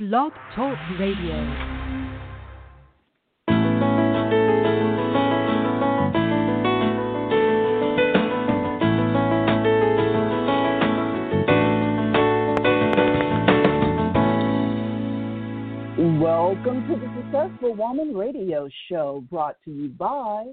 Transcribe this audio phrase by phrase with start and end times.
[0.00, 1.36] Blog Talk Radio.
[16.18, 20.46] Welcome to the Successful Woman Radio Show brought to you by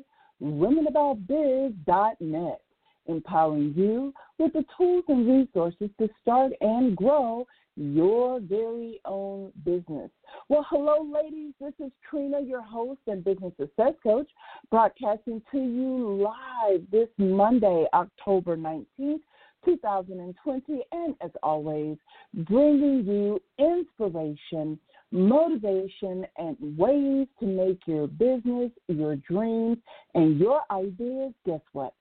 [0.43, 2.61] WomenAboutBiz.net,
[3.05, 7.48] empowering you with the tools and resources to start and grow
[7.78, 10.09] your very own business.
[10.50, 11.54] Well, hello, ladies.
[11.62, 14.30] This is Trina, your host and business success coach,
[14.72, 19.22] broadcasting to you live this Monday, October 19th.
[19.66, 21.98] 2020, and as always,
[22.34, 24.80] bringing you inspiration,
[25.12, 29.78] motivation, and ways to make your business, your dreams,
[30.14, 31.94] and your ideas, guess what?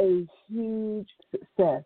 [0.00, 1.84] A huge success.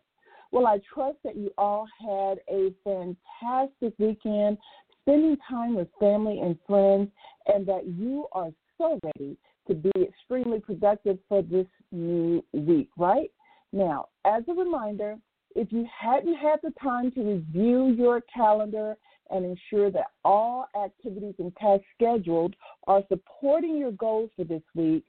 [0.56, 4.56] Well, I trust that you all had a fantastic weekend
[5.02, 7.10] spending time with family and friends,
[7.46, 9.36] and that you are so ready
[9.68, 13.30] to be extremely productive for this new week, right?
[13.74, 15.16] Now, as a reminder,
[15.54, 18.96] if you hadn't had the time to review your calendar
[19.28, 25.04] and ensure that all activities and tasks scheduled are supporting your goals for this week,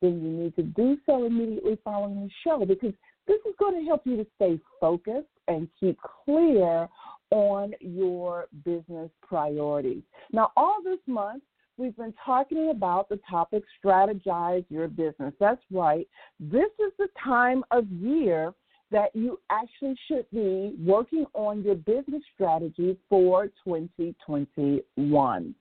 [0.00, 2.94] then you need to do so immediately following the show because
[3.26, 6.88] this is going to help you to stay focused and keep clear
[7.30, 10.02] on your business priorities.
[10.32, 11.42] Now, all this month,
[11.78, 15.32] we've been talking about the topic strategize your business.
[15.40, 16.06] That's right.
[16.38, 18.52] This is the time of year
[18.90, 25.54] that you actually should be working on your business strategy for 2021.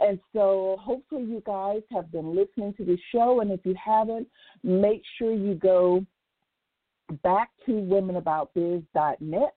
[0.00, 3.40] And so hopefully you guys have been listening to the show.
[3.40, 4.28] And if you haven't,
[4.62, 6.04] make sure you go
[7.22, 9.54] back to womenaboutbiz.net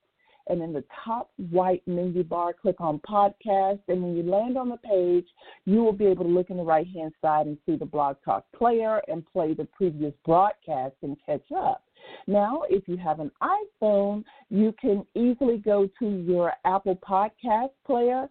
[0.49, 3.79] and in the top right menu bar, click on podcast.
[3.87, 5.27] And when you land on the page,
[5.65, 8.17] you will be able to look in the right hand side and see the Blog
[8.23, 11.83] Talk player and play the previous broadcast and catch up.
[12.27, 18.29] Now, if you have an iPhone, you can easily go to your Apple Podcast player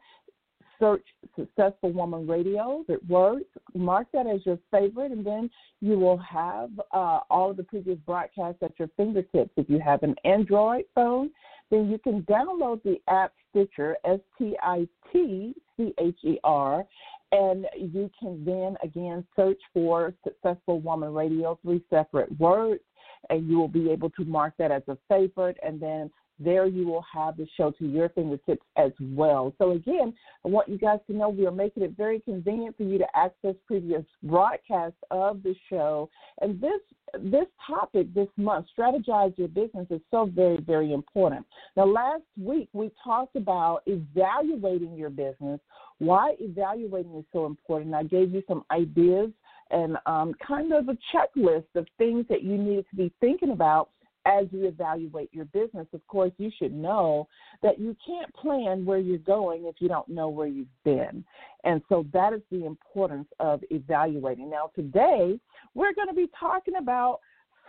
[0.79, 1.05] search
[1.37, 2.85] Successful Woman Radio.
[2.89, 3.45] It works.
[3.75, 5.51] Mark that as your favorite, and then
[5.81, 9.51] you will have uh, all of the previous broadcasts at your fingertips.
[9.57, 11.31] If you have an Android phone,
[11.71, 16.85] then you can download the app Stitcher, S T I T C H E R,
[17.33, 22.83] and you can then again search for Successful Woman Radio, three separate words,
[23.31, 26.87] and you will be able to mark that as a favorite, and then there you
[26.87, 29.55] will have the show to your fingertips as well.
[29.59, 30.13] So again,
[30.45, 33.07] I want you guys to know we are making it very convenient for you to
[33.15, 36.11] access previous broadcasts of the show.
[36.41, 36.81] And this
[37.23, 41.47] this topic this month, strategize your business, is so very, very important.
[41.77, 45.61] Now last week we talked about evaluating your business.
[45.99, 47.95] Why evaluating is so important.
[47.95, 49.31] I gave you some ideas
[49.71, 53.91] and um, kind of a checklist of things that you need to be thinking about
[54.27, 57.29] as you evaluate your business, of course, you should know
[57.63, 61.25] that you can't plan where you're going if you don't know where you've been.
[61.65, 64.51] And so that is the importance of evaluating.
[64.51, 65.39] Now, today,
[65.75, 67.21] we're going to be talking about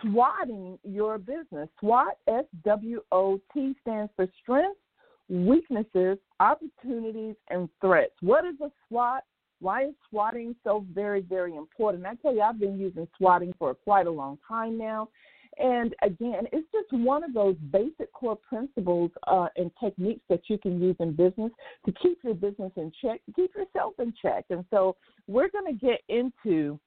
[0.02, 1.68] swatting your business.
[1.80, 4.80] SWOT, S W O T, stands for strengths,
[5.28, 8.14] weaknesses, opportunities, and threats.
[8.20, 9.22] What is a SWOT?
[9.60, 12.06] Why is swatting so very, very important?
[12.06, 15.08] I tell you, I've been using swatting for quite a long time now,
[15.58, 20.58] and again, it's just one of those basic core principles uh, and techniques that you
[20.58, 21.50] can use in business
[21.84, 24.44] to keep your business in check, keep yourself in check.
[24.50, 24.96] And so
[25.26, 26.78] we're going to get into,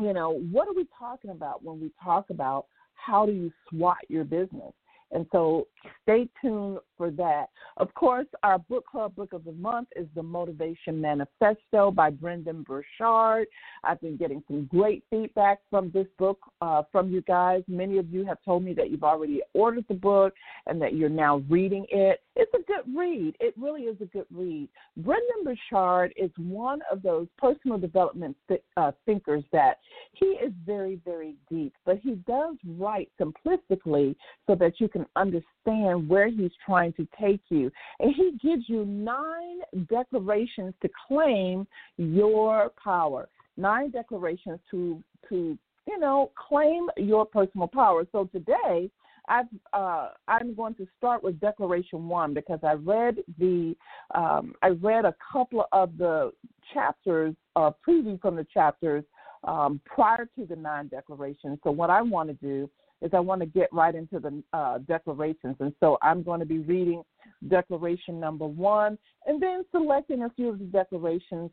[0.00, 3.98] you know, what are we talking about when we talk about how do you SWOT
[4.08, 4.72] your business?
[5.10, 5.66] And so
[6.02, 7.46] stay tuned for that.
[7.78, 12.62] Of course, our book club book of the month is The Motivation Manifesto by Brendon
[12.62, 13.48] Burchard.
[13.82, 17.64] I've been getting some great feedback from this book uh, from you guys.
[17.66, 20.32] Many of you have told me that you've already ordered the book
[20.68, 22.20] and that you're now reading it.
[22.36, 23.34] It's a good read.
[23.40, 24.68] It really is a good read.
[24.98, 29.78] Brendon Burchard is one of those personal development th- uh, thinkers that
[30.12, 34.14] he is very, very deep, but he does write simplistically
[34.46, 37.70] so that you can understand where he's trying to take you.
[38.00, 39.58] And he gives you nine
[39.88, 41.66] declarations to claim
[41.96, 43.28] your power.
[43.56, 48.06] Nine declarations to to you know claim your personal power.
[48.12, 48.90] So today
[49.28, 53.76] I've, uh, I'm going to start with Declaration One because I read the
[54.14, 56.32] um, I read a couple of the
[56.74, 59.04] chapters, uh, preview from the chapters
[59.44, 61.58] um, prior to the nine declarations.
[61.62, 62.70] So what I want to do
[63.02, 66.46] is I want to get right into the uh, declarations, and so I'm going to
[66.46, 67.02] be reading
[67.48, 68.96] declaration number one,
[69.26, 71.50] and then selecting a few of the declarations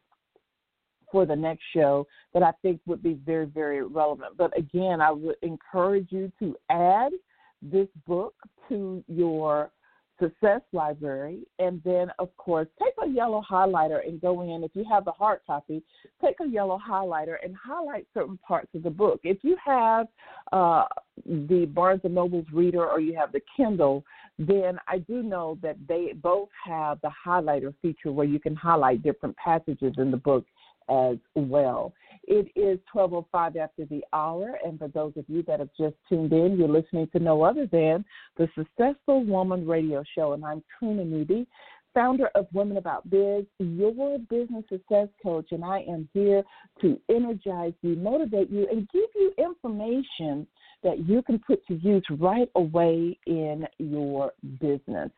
[1.12, 4.38] for the next show that I think would be very, very relevant.
[4.38, 7.12] But again, I would encourage you to add
[7.62, 8.36] this book
[8.70, 9.72] to your
[10.20, 11.40] Success Library.
[11.60, 14.64] And then, of course, take a yellow highlighter and go in.
[14.64, 15.84] If you have the hard copy,
[16.24, 19.22] take a yellow highlighter and highlight certain parts of the book.
[19.24, 20.08] If you have
[20.52, 20.86] uh,
[21.26, 24.04] the Barnes and Noble's Reader or you have the Kindle,
[24.38, 29.04] then I do know that they both have the highlighter feature where you can highlight
[29.04, 30.46] different passages in the book
[30.90, 31.94] as well.
[32.32, 36.32] It is 12:05 after the hour, and for those of you that have just tuned
[36.32, 38.06] in, you're listening to no other than
[38.38, 41.48] the Successful Woman Radio Show, and I'm Trina Newby,
[41.94, 46.44] founder of Women About Biz, your business success coach, and I am here
[46.82, 50.48] to energize you, motivate you, and give you information
[50.84, 54.32] that you can put to use right away in your
[54.62, 55.10] business.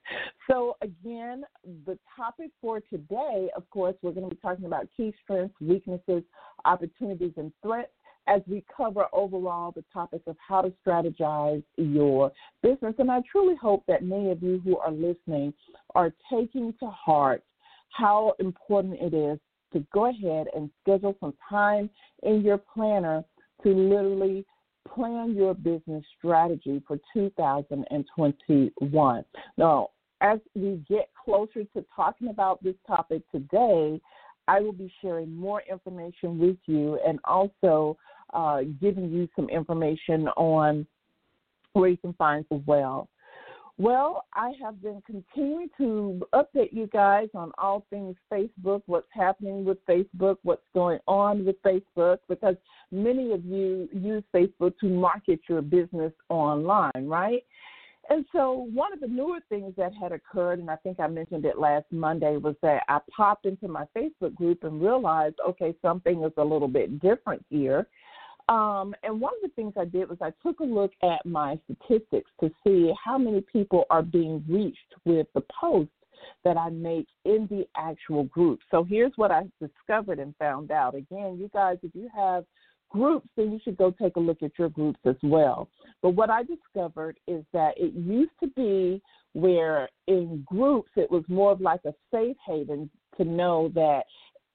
[0.49, 1.43] So, again,
[1.85, 6.23] the topic for today, of course, we're going to be talking about key strengths, weaknesses,
[6.65, 7.91] opportunities, and threats
[8.27, 12.31] as we cover overall the topics of how to strategize your
[12.61, 12.93] business.
[12.99, 15.53] And I truly hope that many of you who are listening
[15.95, 17.43] are taking to heart
[17.89, 19.37] how important it is
[19.73, 21.89] to go ahead and schedule some time
[22.23, 23.23] in your planner
[23.63, 24.45] to literally
[24.93, 29.25] plan your business strategy for 2021.
[29.57, 29.89] Now,
[30.21, 34.01] as we get closer to talking about this topic today,
[34.47, 37.97] I will be sharing more information with you and also
[38.33, 40.85] uh, giving you some information on
[41.73, 43.07] where you can find as well.
[43.77, 49.65] Well, I have been continuing to update you guys on all things Facebook, what's happening
[49.65, 52.55] with Facebook, what's going on with Facebook, because
[52.91, 57.43] many of you use Facebook to market your business online, right?
[58.11, 61.45] And so, one of the newer things that had occurred, and I think I mentioned
[61.45, 66.21] it last Monday, was that I popped into my Facebook group and realized, okay, something
[66.21, 67.87] is a little bit different here.
[68.49, 71.57] Um, and one of the things I did was I took a look at my
[71.63, 75.93] statistics to see how many people are being reached with the posts
[76.43, 78.59] that I make in the actual group.
[78.71, 80.95] So here's what I discovered and found out.
[80.95, 82.43] Again, you guys, if you have
[82.91, 85.69] groups, then you should go take a look at your groups as well.
[86.01, 89.01] But what I discovered is that it used to be
[89.33, 94.03] where in groups it was more of like a safe haven to know that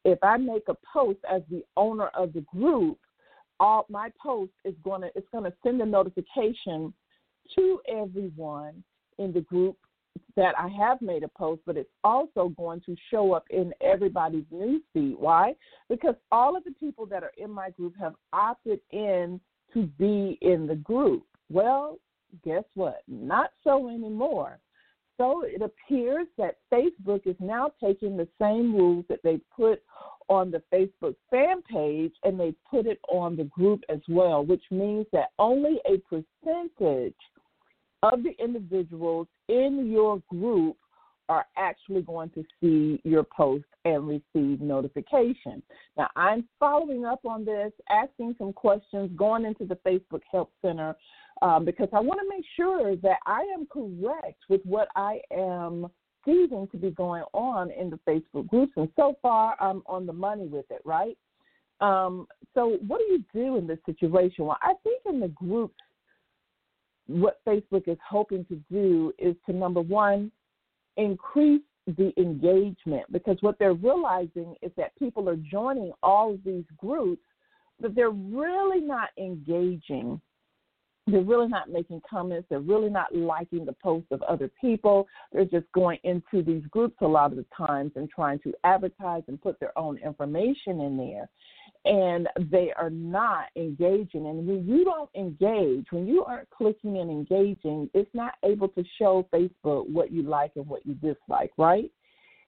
[0.04, 2.98] if I make a post as the owner of the group,
[3.58, 6.92] all my post is going to it's going to send a notification
[7.54, 8.84] to everyone
[9.18, 9.76] in the group
[10.36, 14.44] that I have made a post, but it's also going to show up in everybody's
[14.52, 15.18] newsfeed.
[15.18, 15.54] Why?
[15.88, 19.40] Because all of the people that are in my group have opted in
[19.74, 21.24] to be in the group.
[21.50, 21.98] Well,
[22.44, 23.02] guess what?
[23.08, 24.58] Not so anymore.
[25.18, 29.82] So it appears that Facebook is now taking the same rules that they put
[30.28, 34.64] on the Facebook fan page and they put it on the group as well, which
[34.70, 37.14] means that only a percentage
[38.02, 40.76] of the individuals in your group
[41.28, 45.62] are actually going to see your post and receive notification.
[45.96, 50.94] Now, I'm following up on this, asking some questions, going into the Facebook Help Center
[51.42, 55.88] um, because I want to make sure that I am correct with what I am
[56.24, 58.72] seeing to be going on in the Facebook groups.
[58.76, 61.16] And so far, I'm on the money with it, right?
[61.80, 64.46] Um, so, what do you do in this situation?
[64.46, 65.74] Well, I think in the groups,
[67.06, 70.30] what Facebook is hoping to do is to number one,
[70.96, 76.64] increase the engagement because what they're realizing is that people are joining all of these
[76.76, 77.22] groups,
[77.80, 80.20] but they're really not engaging
[81.08, 82.48] they're really not making comments.
[82.50, 85.06] They're really not liking the posts of other people.
[85.32, 89.22] They're just going into these groups a lot of the times and trying to advertise
[89.28, 91.28] and put their own information in there.
[91.86, 94.26] And they are not engaging.
[94.26, 98.84] And when you don't engage, when you aren't clicking and engaging, it's not able to
[98.98, 101.90] show Facebook what you like and what you dislike, right?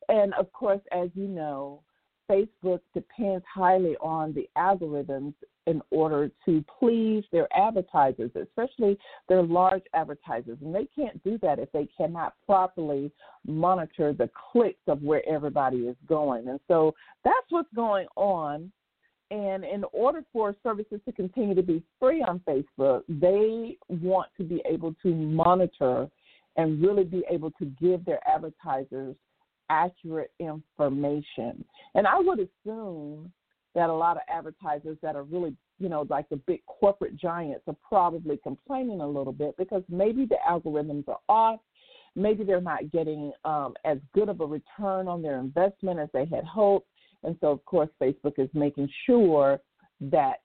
[0.08, 1.82] And of course, as you know,
[2.30, 5.34] Facebook depends highly on the algorithms
[5.66, 10.58] in order to please their advertisers, especially their large advertisers.
[10.62, 13.12] And they can't do that if they cannot properly
[13.46, 16.48] monitor the clicks of where everybody is going.
[16.48, 18.72] And so that's what's going on.
[19.30, 24.44] And in order for services to continue to be free on Facebook, they want to
[24.44, 26.08] be able to monitor
[26.56, 29.14] and really be able to give their advertisers
[29.70, 31.64] accurate information.
[31.94, 33.30] And I would assume
[33.74, 37.64] that a lot of advertisers that are really, you know, like the big corporate giants
[37.66, 41.60] are probably complaining a little bit because maybe the algorithms are off.
[42.16, 46.24] maybe they're not getting um, as good of a return on their investment as they
[46.24, 46.88] had hoped.
[47.24, 49.60] And so, of course, Facebook is making sure
[50.00, 50.36] that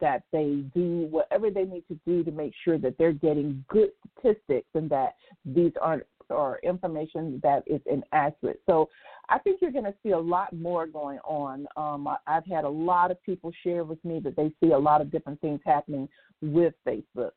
[0.00, 3.90] that they do whatever they need to do to make sure that they're getting good
[4.18, 8.60] statistics and that these aren't or information that is inaccurate.
[8.66, 8.88] So
[9.30, 11.66] I think you're going to see a lot more going on.
[11.76, 15.00] Um, I've had a lot of people share with me that they see a lot
[15.00, 16.08] of different things happening
[16.42, 17.30] with Facebook.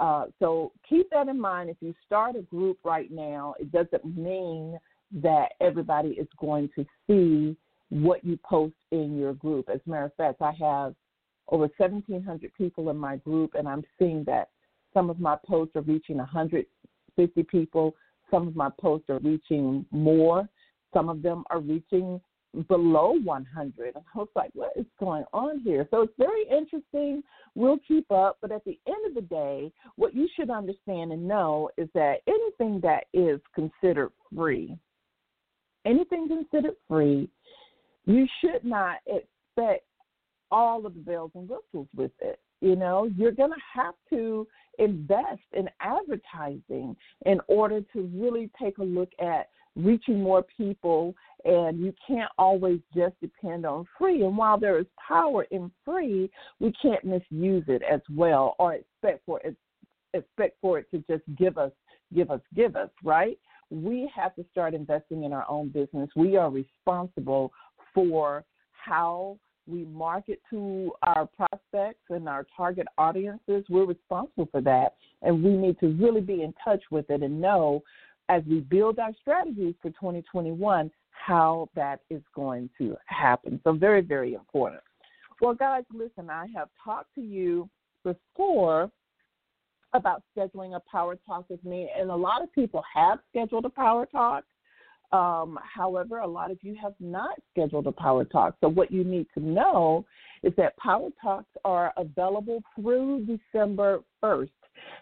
[0.00, 1.68] Uh, so keep that in mind.
[1.68, 4.78] If you start a group right now, it doesn't mean
[5.12, 7.56] that everybody is going to see
[7.90, 9.68] what you post in your group.
[9.68, 10.94] As a matter of fact, I have
[11.48, 14.50] over 1,700 people in my group, and I'm seeing that
[14.92, 17.94] some of my posts are reaching 150 people.
[18.30, 20.48] Some of my posts are reaching more.
[20.92, 22.20] Some of them are reaching
[22.68, 23.94] below 100.
[23.94, 25.86] And I was like, what is going on here?
[25.90, 27.22] So it's very interesting.
[27.54, 28.38] We'll keep up.
[28.40, 32.20] But at the end of the day, what you should understand and know is that
[32.26, 34.76] anything that is considered free,
[35.84, 37.28] anything considered free,
[38.08, 39.84] you should not expect
[40.50, 42.40] all of the bells and whistles with it.
[42.60, 44.48] You know, you're going to have to
[44.78, 46.96] invest in advertising
[47.26, 52.80] in order to really take a look at reaching more people and you can't always
[52.96, 54.24] just depend on free.
[54.24, 59.24] And while there is power in free we can't misuse it as well or expect
[59.24, 59.54] for it
[60.14, 61.70] expect for it to just give us
[62.14, 63.38] give us give us right?
[63.70, 66.08] We have to start investing in our own business.
[66.16, 67.52] We are responsible
[67.98, 73.64] for how we market to our prospects and our target audiences.
[73.68, 74.94] We're responsible for that.
[75.22, 77.82] And we need to really be in touch with it and know
[78.28, 83.60] as we build our strategies for 2021 how that is going to happen.
[83.64, 84.80] So, very, very important.
[85.40, 87.68] Well, guys, listen, I have talked to you
[88.04, 88.90] before
[89.92, 93.70] about scheduling a power talk with me, and a lot of people have scheduled a
[93.70, 94.44] power talk.
[95.12, 98.56] Um, however, a lot of you have not scheduled a Power Talk.
[98.60, 100.04] So, what you need to know
[100.42, 104.50] is that Power Talks are available through December 1st.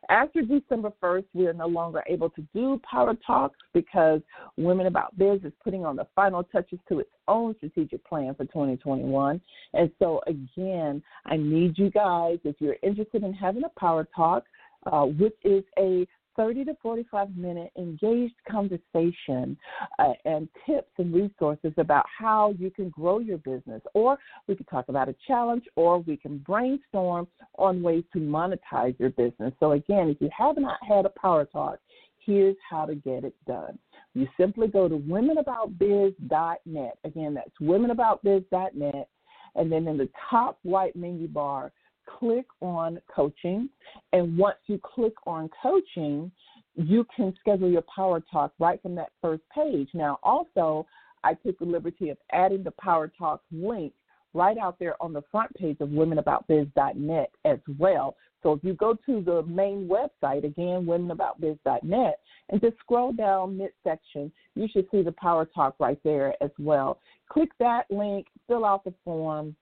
[0.09, 4.21] After December 1st, we are no longer able to do Power Talks because
[4.57, 8.45] Women About Biz is putting on the final touches to its own strategic plan for
[8.45, 9.41] 2021.
[9.75, 14.45] And so, again, I need you guys, if you're interested in having a Power Talk,
[14.87, 19.57] uh, which is a 30 to 45 minute engaged conversation
[19.99, 23.83] uh, and tips and resources about how you can grow your business.
[23.95, 27.27] Or we could talk about a challenge, or we can brainstorm
[27.59, 29.53] on ways to monetize your business.
[29.61, 31.79] So, again, if you have not had a power talk,
[32.25, 33.79] here's how to get it done.
[34.15, 36.99] You simply go to womenaboutbiz.net.
[37.05, 39.09] Again, that's womenaboutbiz.net.
[39.55, 41.73] And then in the top right menu bar,
[42.07, 43.69] click on coaching.
[44.13, 46.31] And once you click on coaching,
[46.75, 49.89] you can schedule your power talk right from that first page.
[49.95, 50.87] Now, also,
[51.25, 53.93] I took the liberty of adding the power talk link
[54.35, 58.17] right out there on the front page of womenaboutbiz.net as well.
[58.43, 62.21] So if you go to the main website, again, womenaboutbiz.net,
[62.51, 67.01] and just scroll down midsection, you should see the Power Talk right there as well.
[67.29, 69.57] Click that link, fill out the form,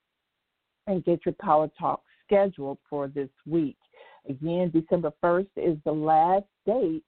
[0.86, 3.76] and get your Power Talk scheduled for this week.
[4.28, 7.04] Again, December 1st is the last date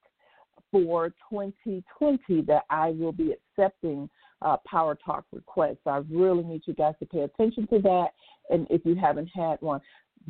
[0.71, 4.09] for 2020 that I will be accepting
[4.43, 5.79] uh, Power Talk requests.
[5.87, 8.09] I really need you guys to pay attention to that.
[8.51, 9.81] And if you haven't had one,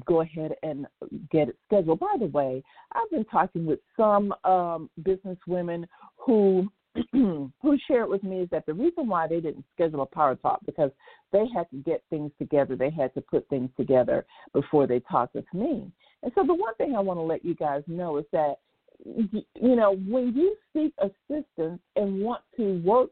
[0.05, 0.87] go ahead and
[1.31, 2.01] get it scheduled.
[2.01, 2.63] By the way,
[2.93, 6.69] I've been talking with some um, business women who
[7.13, 10.61] who shared with me is that the reason why they didn't schedule a power talk
[10.67, 10.91] because
[11.33, 12.77] they had to get things together.
[12.77, 15.91] They had to put things together before they talked with me.
[16.23, 18.57] And so the one thing I want to let you guys know is that
[19.05, 23.11] you know when you seek assistance and want to work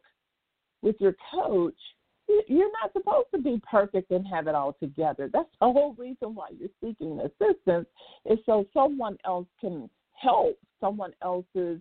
[0.83, 1.75] with your coach,
[2.49, 5.29] you're not supposed to be perfect and have it all together.
[5.33, 7.87] That's the whole reason why you're seeking assistance
[8.25, 11.81] is so someone else can help someone else's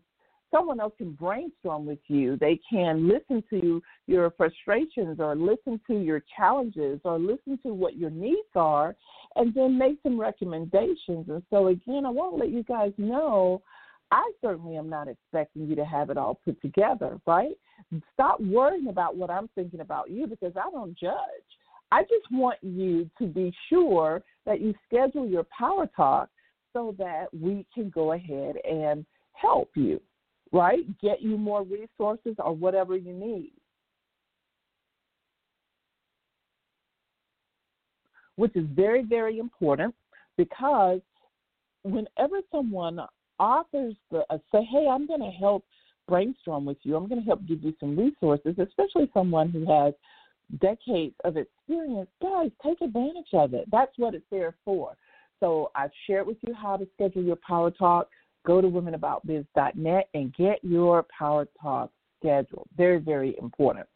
[0.54, 2.38] someone else can brainstorm with you.
[2.38, 7.98] They can listen to your frustrations or listen to your challenges or listen to what
[7.98, 8.96] your needs are
[9.36, 11.28] and then make some recommendations.
[11.28, 13.62] And so, again, I want to let you guys know
[14.12, 17.58] I certainly am not expecting you to have it all put together, right?
[18.14, 21.18] Stop worrying about what I'm thinking about you because I don't judge.
[21.92, 26.30] I just want you to be sure that you schedule your power talk
[26.74, 30.00] so that we can go ahead and help you
[30.54, 30.86] right?
[31.02, 33.52] Get you more resources or whatever you need.
[38.36, 39.94] Which is very, very important
[40.38, 41.02] because
[41.84, 43.00] whenever someone
[43.40, 45.66] offers the uh, say, hey, I'm going to help
[46.08, 46.96] brainstorm with you.
[46.96, 49.94] I'm going to help give you some resources, especially someone who has
[50.60, 52.10] decades of experience.
[52.22, 53.66] Guys, take advantage of it.
[53.72, 54.96] That's what it's there for.
[55.40, 58.08] So I've shared with you how to schedule your Power Talk.
[58.46, 62.68] Go to womenaboutbiz.net and get your Power Talk scheduled.
[62.78, 63.88] Very, very important.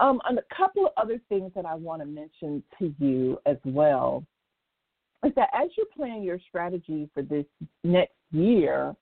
[0.00, 3.56] Um, and a couple of other things that I want to mention to you as
[3.64, 4.24] well
[5.24, 7.46] is that as you plan your strategy for this
[7.82, 8.94] next year,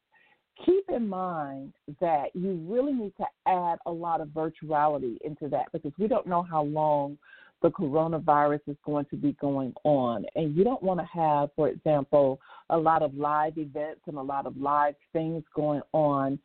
[0.65, 5.67] keep in mind that you really need to add a lot of virtuality into that
[5.73, 7.19] because we don't know how long
[7.67, 10.25] the coronavirus is going to be going on.
[10.37, 14.23] And you don't want to have, for example, a lot of live events and a
[14.23, 16.39] lot of live things going on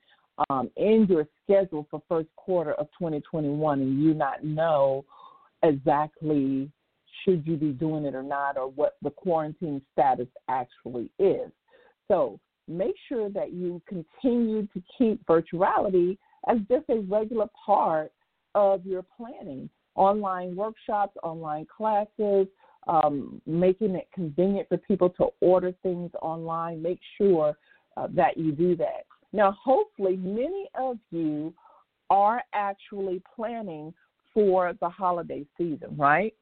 [0.50, 5.06] um, in your schedule for first quarter of 2021 and you not know
[5.62, 6.72] exactly
[7.24, 11.52] should you be doing it or not or what the quarantine status actually is.
[12.08, 16.18] So make sure that you continue to keep virtuality
[16.50, 18.12] as just a regular part
[18.56, 19.70] of your planning.
[19.96, 22.48] Online workshops, online classes,
[22.88, 26.82] um, making it convenient for people to order things online.
[26.82, 27.58] Make sure
[27.98, 29.06] uh, that you do that.
[29.34, 31.54] Now, hopefully, many of you
[32.10, 33.94] are actually planning
[34.34, 36.34] for the holiday season, right?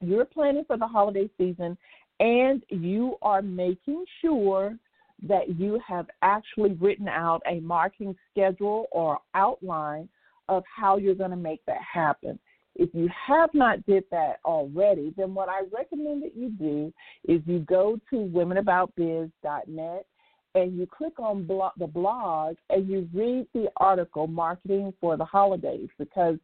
[0.00, 1.76] You're planning for the holiday season
[2.20, 4.76] and you are making sure
[5.22, 10.08] that you have actually written out a marking schedule or outline
[10.48, 12.38] of how you're going to make that happen.
[12.78, 16.92] If you have not did that already, then what I recommend that you do
[17.26, 20.06] is you go to womenaboutbiz.net
[20.54, 25.24] and you click on blog, the blog and you read the article marketing for the
[25.24, 26.36] holidays because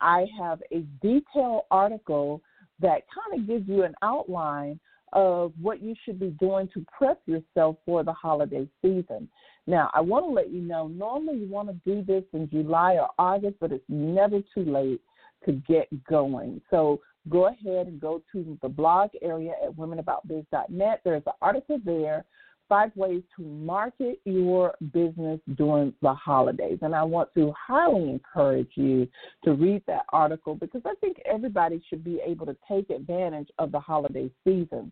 [0.00, 2.40] I have a detailed article
[2.80, 4.80] that kind of gives you an outline
[5.12, 9.28] of what you should be doing to prep yourself for the holiday season.
[9.66, 12.94] Now, I want to let you know normally you want to do this in July
[12.94, 15.00] or August, but it's never too late
[15.46, 16.60] to get going.
[16.70, 21.00] So go ahead and go to the blog area at womenaboutbiz.net.
[21.04, 22.24] There's an article there
[22.68, 26.78] five ways to market your business during the holidays.
[26.82, 29.08] And I want to highly encourage you
[29.44, 33.72] to read that article because I think everybody should be able to take advantage of
[33.72, 34.90] the holiday season.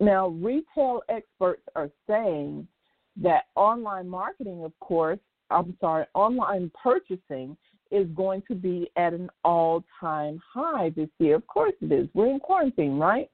[0.00, 2.66] Now, retail experts are saying
[3.22, 5.20] that online marketing, of course,
[5.50, 7.56] I'm sorry, online purchasing
[7.92, 11.36] is going to be at an all time high this year.
[11.36, 12.08] Of course it is.
[12.14, 13.28] We're in quarantine, right?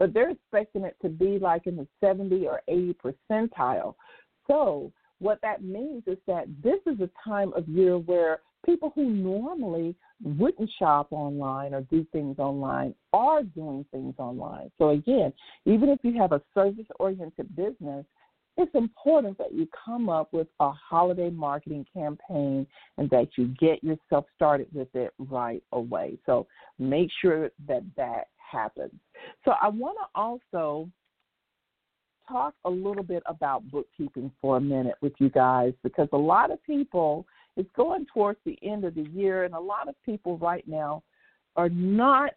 [0.00, 2.96] but they're expecting it to be like in the 70 or 80
[3.30, 3.94] percentile.
[4.48, 9.04] So, what that means is that this is a time of year where people who
[9.04, 9.94] normally
[10.24, 14.70] wouldn't shop online or do things online are doing things online.
[14.78, 15.34] So, again,
[15.66, 18.06] even if you have a service oriented business,
[18.56, 22.66] it's important that you come up with a holiday marketing campaign
[22.98, 26.18] and that you get yourself started with it right away.
[26.26, 26.46] So
[26.78, 28.92] make sure that that happens.
[29.44, 30.90] So I want to also
[32.28, 36.50] talk a little bit about bookkeeping for a minute with you guys because a lot
[36.50, 40.38] of people it's going towards the end of the year and a lot of people
[40.38, 41.02] right now
[41.60, 42.32] are not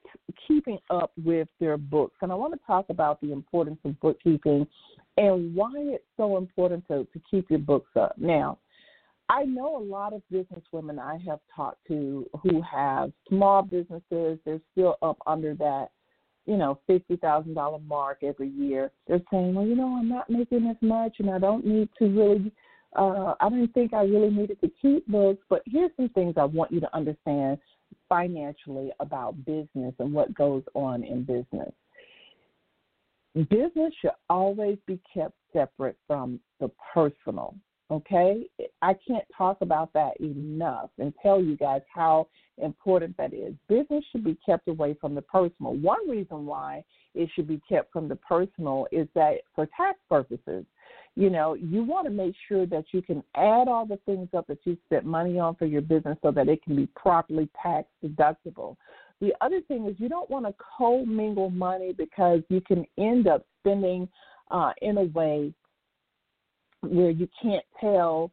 [0.47, 4.67] keeping up with their books and i want to talk about the importance of bookkeeping
[5.17, 8.57] and why it's so important to, to keep your books up now
[9.29, 14.37] I know a lot of business women I have talked to who have small businesses.
[14.43, 15.91] They're still up under that
[16.45, 18.91] you know, fifty thousand dollar mark every year.
[19.07, 22.05] They're saying, well, you know, I'm not making as much, and I don't need to
[22.05, 22.51] really.
[22.95, 26.43] Uh, I didn't think I really needed to keep books, but here's some things I
[26.43, 27.57] want you to understand
[28.13, 31.73] financially about business and what goes on in business.
[33.49, 37.55] Business should always be kept separate from the personal.
[37.89, 38.43] Okay?
[38.83, 42.27] I can't talk about that enough and tell you guys how
[42.59, 43.55] important that is.
[43.67, 45.73] Business should be kept away from the personal.
[45.73, 46.83] One reason why
[47.15, 50.65] it should be kept from the personal is that for tax purposes,
[51.15, 54.47] you know, you want to make sure that you can add all the things up
[54.47, 57.87] that you spent money on for your business so that it can be properly tax
[58.03, 58.75] deductible.
[59.21, 63.45] The other thing is you don't want to commingle money because you can end up
[63.59, 64.09] spending
[64.49, 65.53] uh, in a way
[66.81, 68.31] where you can't tell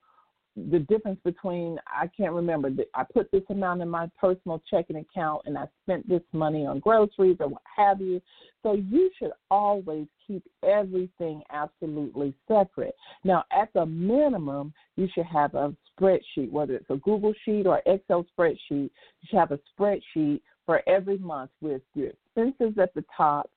[0.56, 4.96] the difference between I can't remember that I put this amount in my personal checking
[4.96, 8.20] account and I spent this money on groceries or what have you.
[8.62, 12.94] So you should always keep everything absolutely separate.
[13.24, 17.80] Now, at the minimum, you should have a spreadsheet, whether it's a Google sheet or
[17.86, 18.58] Excel spreadsheet.
[18.70, 18.90] You
[19.28, 23.50] should have a spreadsheet for every month with your expenses at the top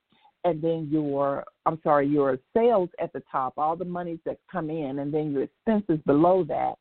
[0.45, 4.69] and then your I'm sorry, your sales at the top, all the monies that come
[4.69, 6.75] in, and then your expenses below that.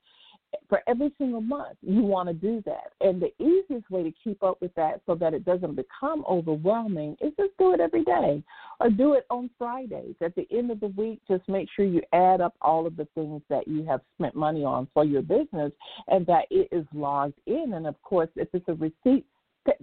[0.69, 1.77] For every single month.
[1.83, 2.93] You want to do that.
[3.01, 7.17] And the easiest way to keep up with that so that it doesn't become overwhelming
[7.21, 8.43] is just do it every day
[8.81, 10.15] or do it on Fridays.
[10.21, 13.07] At the end of the week, just make sure you add up all of the
[13.15, 15.73] things that you have spent money on for your business
[16.09, 17.75] and that it is logged in.
[17.75, 19.27] And of course, if it's a receipt,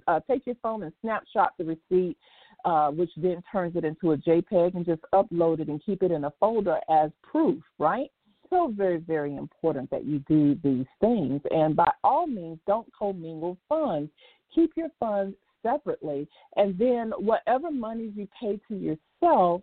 [0.08, 2.18] uh, take your phone and snapshot the receipt.
[2.66, 6.12] Uh, which then turns it into a JPEG and just upload it and keep it
[6.12, 8.12] in a folder as proof, right?
[8.50, 11.42] So very, very important that you do these things.
[11.52, 14.12] And by all means, don't commingle funds.
[14.54, 16.28] Keep your funds separately.
[16.56, 19.62] And then whatever money you pay to yourself,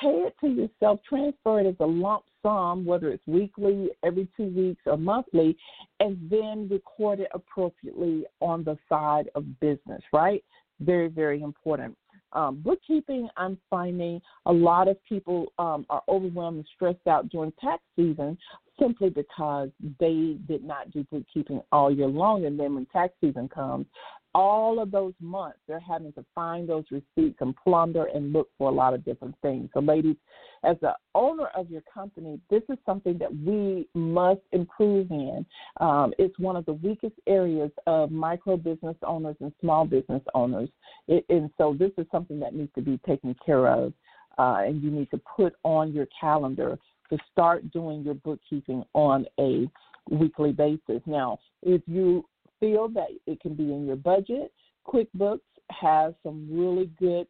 [0.00, 4.48] pay it to yourself, transfer it as a lump sum, whether it's weekly, every two
[4.48, 5.56] weeks, or monthly,
[6.00, 10.42] and then record it appropriately on the side of business, right?
[10.80, 11.96] Very, very important.
[12.32, 17.52] Um, bookkeeping, I'm finding a lot of people um, are overwhelmed and stressed out during
[17.60, 18.38] tax season
[18.78, 22.46] simply because they did not do bookkeeping all year long.
[22.46, 23.86] And then when tax season comes,
[24.34, 28.70] all of those months they're having to find those receipts and plunder and look for
[28.70, 29.68] a lot of different things.
[29.74, 30.16] So, ladies,
[30.64, 35.44] as the owner of your company, this is something that we must improve in.
[35.80, 40.68] Um, it's one of the weakest areas of micro business owners and small business owners.
[41.08, 43.92] It, and so, this is something that needs to be taken care of,
[44.38, 46.78] uh, and you need to put on your calendar
[47.10, 49.68] to start doing your bookkeeping on a
[50.08, 51.02] weekly basis.
[51.06, 52.24] Now, if you
[52.60, 54.52] feel that it can be in your budget,
[54.86, 57.26] QuickBooks has some really good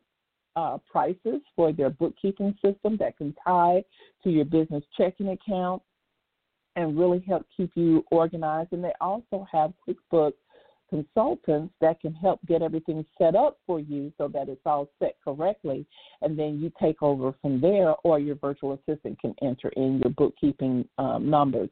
[0.56, 3.82] uh, prices for their bookkeeping system that can tie
[4.24, 5.80] to your business checking account
[6.76, 8.72] and really help keep you organized.
[8.72, 10.32] And they also have QuickBooks
[10.88, 15.14] consultants that can help get everything set up for you so that it's all set
[15.24, 15.86] correctly.
[16.20, 20.10] And then you take over from there, or your virtual assistant can enter in your
[20.10, 21.70] bookkeeping um, numbers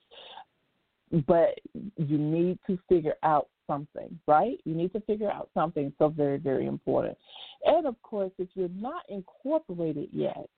[1.26, 1.58] but
[1.96, 4.58] you need to figure out something, right?
[4.64, 7.16] You need to figure out something so very, very important.
[7.64, 10.48] And of course, if you're not incorporated yet,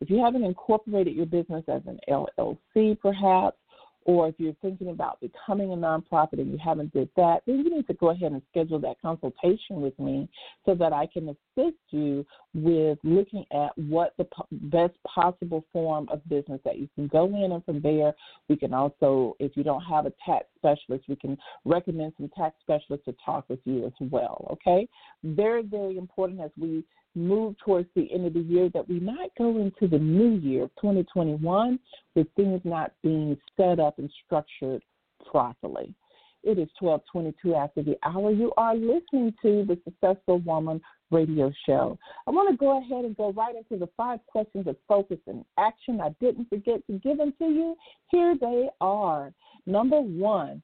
[0.00, 3.56] if you haven't incorporated your business as an LLC, perhaps,
[4.06, 7.76] or if you're thinking about becoming a nonprofit and you haven't did that, then you
[7.76, 10.28] need to go ahead and schedule that consultation with me
[10.64, 16.26] so that I can assist you with looking at what the best possible form of
[16.28, 18.12] business that you can go in and from there.
[18.48, 22.54] We can also if you don't have a tax specialist we can recommend some tax
[22.60, 24.88] specialists to talk with you as well okay?
[25.24, 26.84] Very very important as we
[27.16, 30.64] move towards the end of the year that we might go into the new year
[30.64, 31.78] of 2021
[32.14, 34.82] with things not being set up and structured
[35.30, 35.94] properly.
[36.42, 38.30] It is 1222 after the hour.
[38.30, 41.98] You are listening to the Successful Woman radio show.
[42.26, 45.44] I want to go ahead and go right into the five questions of focus and
[45.58, 46.00] action.
[46.00, 47.76] I didn't forget to give them to you.
[48.10, 49.32] Here they are.
[49.66, 50.62] Number one,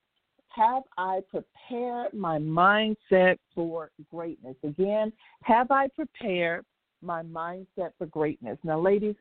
[0.55, 4.57] have I prepared my mindset for greatness?
[4.65, 5.13] Again,
[5.43, 6.65] have I prepared
[7.01, 8.59] my mindset for greatness?
[8.63, 9.15] Now, ladies,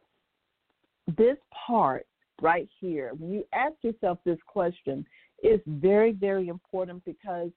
[1.18, 2.06] this part
[2.42, 5.06] right here, when you ask yourself this question,
[5.44, 7.50] is very, very important because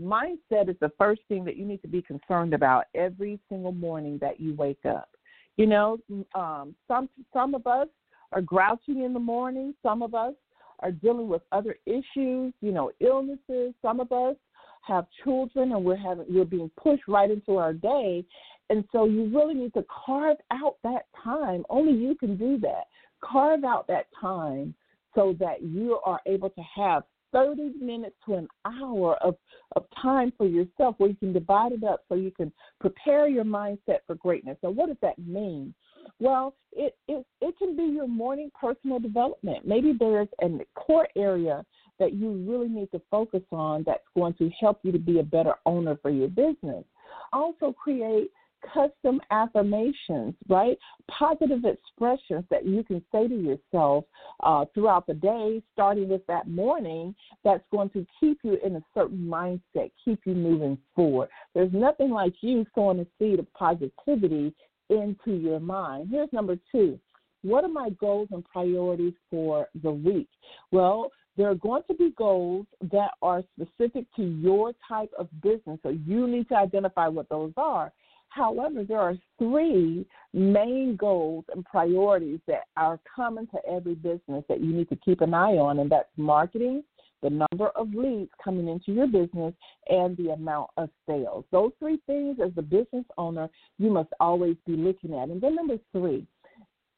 [0.00, 4.18] mindset is the first thing that you need to be concerned about every single morning
[4.20, 5.10] that you wake up.
[5.56, 5.98] You know,
[6.34, 7.88] um, some some of us
[8.32, 9.74] are grouchy in the morning.
[9.82, 10.34] Some of us
[10.80, 13.74] are dealing with other issues, you know, illnesses.
[13.82, 14.36] Some of us
[14.82, 18.24] have children and we're having we're being pushed right into our day.
[18.70, 21.64] And so you really need to carve out that time.
[21.70, 22.84] Only you can do that.
[23.22, 24.74] Carve out that time
[25.14, 29.36] so that you are able to have 30 minutes to an hour of,
[29.76, 33.44] of time for yourself where you can divide it up so you can prepare your
[33.44, 34.56] mindset for greatness.
[34.60, 35.74] So, what does that mean?
[36.20, 39.66] Well, it, it, it can be your morning personal development.
[39.66, 41.64] Maybe there's a core area
[41.98, 45.24] that you really need to focus on that's going to help you to be a
[45.24, 46.84] better owner for your business.
[47.32, 48.30] Also, create
[48.74, 50.76] custom affirmations, right?
[51.10, 54.04] Positive expressions that you can say to yourself
[54.42, 58.82] uh, throughout the day, starting with that morning, that's going to keep you in a
[58.94, 61.28] certain mindset, keep you moving forward.
[61.54, 64.54] There's nothing like you sowing a seed of positivity
[64.90, 66.08] into your mind.
[66.10, 66.98] Here's number two.
[67.42, 70.28] What are my goals and priorities for the week?
[70.72, 75.78] Well, there are going to be goals that are specific to your type of business,
[75.84, 77.92] so you need to identify what those are.
[78.30, 84.60] However, there are three main goals and priorities that are common to every business that
[84.60, 86.82] you need to keep an eye on, and that's marketing,
[87.22, 89.54] the number of leads coming into your business,
[89.88, 91.44] and the amount of sales.
[91.50, 95.28] Those three things, as a business owner, you must always be looking at.
[95.28, 96.26] And then number three,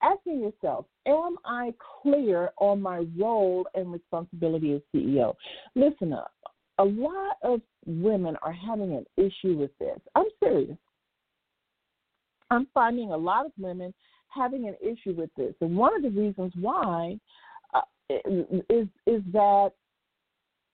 [0.02, 5.34] asking yourself, am I clear on my role and responsibility as CEO?
[5.74, 6.32] Listen up.
[6.78, 9.98] A lot of women are having an issue with this.
[10.14, 10.76] I'm serious.
[12.50, 13.94] I'm finding a lot of women
[14.28, 15.54] having an issue with this.
[15.60, 17.18] And one of the reasons why
[17.74, 19.72] uh, is is that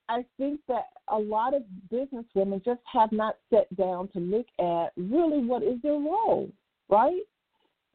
[0.09, 4.47] I think that a lot of business women just have not sat down to look
[4.59, 6.49] at really what is their role,
[6.88, 7.23] right?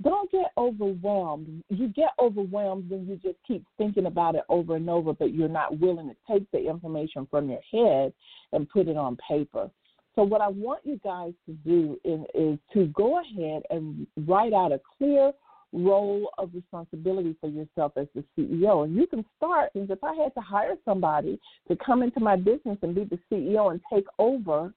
[0.03, 1.63] Don't get overwhelmed.
[1.69, 5.47] You get overwhelmed when you just keep thinking about it over and over, but you're
[5.47, 8.13] not willing to take the information from your head
[8.51, 9.69] and put it on paper.
[10.15, 14.53] So, what I want you guys to do is, is to go ahead and write
[14.53, 15.31] out a clear
[15.73, 18.83] role of responsibility for yourself as the CEO.
[18.83, 22.35] And you can start, because if I had to hire somebody to come into my
[22.35, 24.73] business and be the CEO and take over,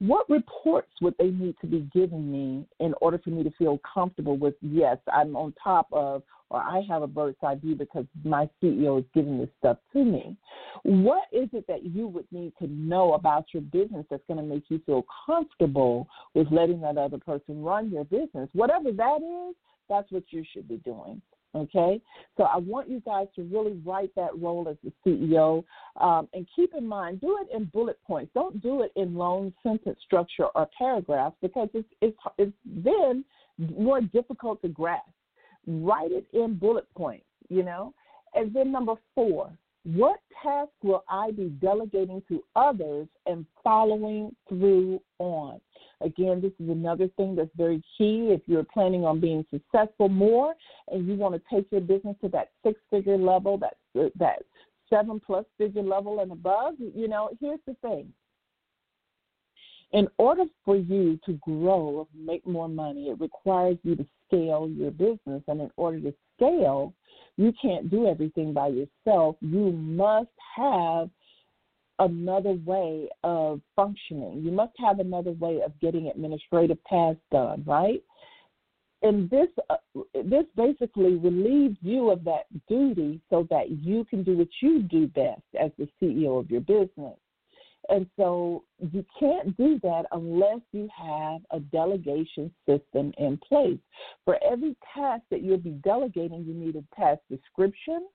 [0.00, 3.78] what reports would they need to be giving me in order for me to feel
[3.92, 8.06] comfortable with, yes, I'm on top of, or I have a bird's eye view because
[8.24, 10.36] my CEO is giving this stuff to me?
[10.84, 14.42] What is it that you would need to know about your business that's going to
[14.42, 18.48] make you feel comfortable with letting that other person run your business?
[18.54, 19.54] Whatever that is,
[19.90, 21.20] that's what you should be doing.
[21.52, 22.00] Okay,
[22.36, 25.64] so I want you guys to really write that role as the CEO,
[26.00, 28.30] um, and keep in mind, do it in bullet points.
[28.34, 33.24] Don't do it in long sentence structure or paragraphs because it's it's, it's then
[33.58, 35.08] more difficult to grasp.
[35.66, 37.94] Write it in bullet points, you know.
[38.34, 39.50] And then number four,
[39.84, 45.60] what task will I be delegating to others and following through on?
[46.02, 50.54] Again, this is another thing that's very key if you're planning on being successful more
[50.88, 53.76] and you want to take your business to that six figure level, that,
[54.18, 54.42] that
[54.90, 56.74] seven plus figure level and above.
[56.78, 58.12] You know, here's the thing
[59.92, 64.90] in order for you to grow, make more money, it requires you to scale your
[64.90, 65.42] business.
[65.48, 66.94] And in order to scale,
[67.36, 69.36] you can't do everything by yourself.
[69.40, 71.10] You must have
[71.98, 74.42] another way of functioning.
[74.42, 78.02] You must have another way of getting administrative tasks done, right?
[79.02, 79.76] And this uh,
[80.12, 85.06] this basically relieves you of that duty so that you can do what you do
[85.08, 87.16] best as the CEO of your business.
[87.88, 93.78] And so you can't do that unless you have a delegation system in place.
[94.24, 98.06] For every task that you'll be delegating, you need a task description.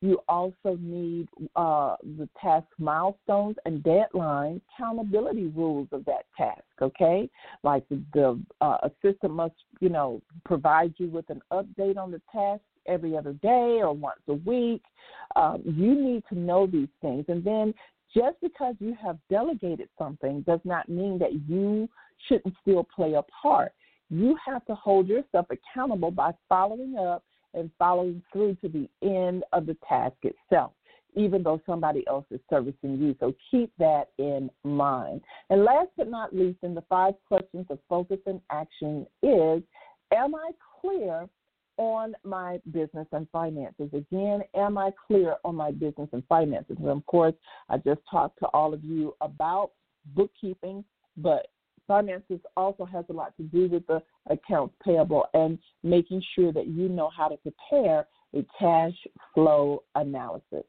[0.00, 6.64] You also need uh, the task milestones and deadlines, accountability rules of that task.
[6.80, 7.30] Okay,
[7.62, 12.20] like the, the uh, assistant must, you know, provide you with an update on the
[12.32, 14.82] task every other day or once a week.
[15.36, 17.72] Um, you need to know these things, and then
[18.14, 21.88] just because you have delegated something does not mean that you
[22.28, 23.72] shouldn't still play a part.
[24.10, 29.44] You have to hold yourself accountable by following up and following through to the end
[29.52, 30.72] of the task itself,
[31.14, 33.14] even though somebody else is servicing you.
[33.20, 35.22] So keep that in mind.
[35.50, 39.62] And last but not least, in the five questions of focus and action is
[40.12, 41.26] Am I clear
[41.76, 43.88] on my business and finances.
[43.92, 46.76] Again, am I clear on my business and finances?
[46.78, 47.34] And of course,
[47.68, 49.72] I just talked to all of you about
[50.14, 50.84] bookkeeping,
[51.16, 51.48] but
[51.86, 56.68] finances also has a lot to do with the accounts payable and making sure that
[56.68, 58.94] you know how to prepare a cash
[59.34, 60.64] flow analysis.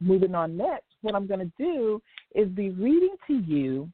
[0.00, 2.02] Moving on next, what I'm going to do
[2.34, 3.90] is be reading to you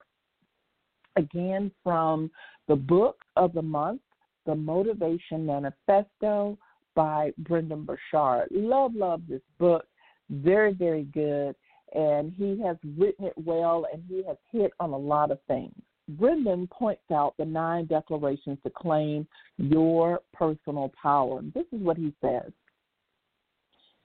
[1.17, 2.31] again from
[2.71, 4.01] the book of the month,
[4.47, 6.57] The Motivation Manifesto
[6.95, 8.47] by Brendon Burchard.
[8.53, 9.87] Love, love this book.
[10.31, 11.57] Very, very good.
[11.97, 15.75] And he has written it well and he has hit on a lot of things.
[16.11, 21.41] Brendon points out the nine declarations to claim your personal power.
[21.41, 22.53] And This is what he says.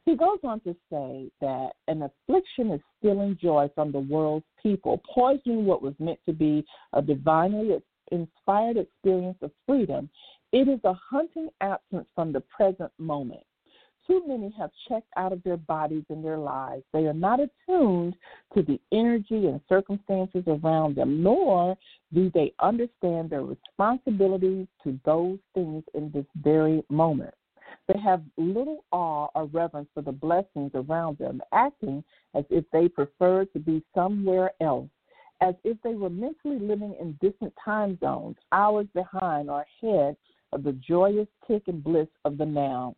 [0.05, 5.03] He goes on to say that an affliction is stealing joy from the world's people,
[5.13, 7.73] poisoning what was meant to be a divinely
[8.11, 10.09] inspired experience of freedom,
[10.51, 13.43] it is a hunting absence from the present moment.
[14.07, 16.83] Too many have checked out of their bodies and their lives.
[16.93, 18.15] They are not attuned
[18.53, 21.75] to the energy and circumstances around them, nor
[22.13, 27.33] do they understand their responsibilities to those things in this very moment.
[27.87, 32.03] They have little awe or reverence for the blessings around them, acting
[32.35, 34.89] as if they prefer to be somewhere else
[35.41, 40.15] as if they were mentally living in distant time zones, hours behind or ahead
[40.51, 42.95] of the joyous tick and bliss of the now.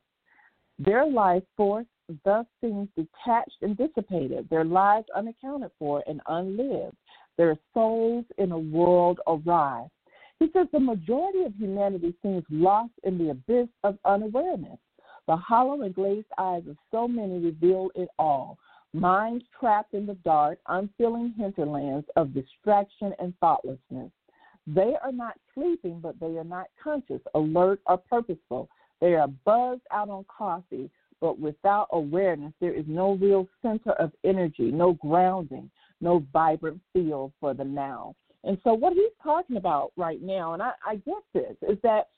[0.80, 1.88] Their life force
[2.24, 6.96] thus seems detached and dissipated, their lives unaccounted for and unlived,
[7.38, 9.88] their souls in a world awry.
[10.40, 14.78] He says the majority of humanity seems lost in the abyss of unawareness.
[15.28, 18.58] The hollow and glazed eyes of so many reveal it all.
[19.00, 24.12] Minds trapped in the dark, unfeeling hinterlands of distraction and thoughtlessness.
[24.66, 28.70] They are not sleeping, but they are not conscious, alert, or purposeful.
[29.00, 30.90] They are buzzed out on coffee,
[31.22, 35.70] but without awareness, there is no real center of energy, no grounding,
[36.02, 38.16] no vibrant feel for the now.
[38.44, 42.10] And so, what he's talking about right now, and I, I get this, is that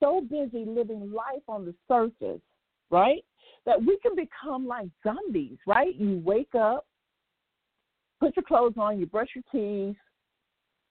[0.00, 2.40] so busy living life on the surface,
[2.90, 3.24] right?
[3.66, 5.94] That we can become like zombies, right?
[5.94, 6.86] You wake up,
[8.18, 9.96] put your clothes on, you brush your teeth,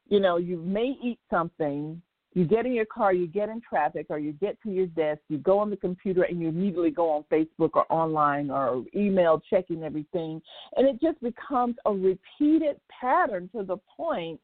[0.07, 2.01] you know, you may eat something,
[2.33, 5.21] you get in your car, you get in traffic, or you get to your desk,
[5.29, 9.41] you go on the computer, and you immediately go on Facebook or online or email
[9.49, 10.41] checking everything.
[10.75, 14.39] And it just becomes a repeated pattern to the point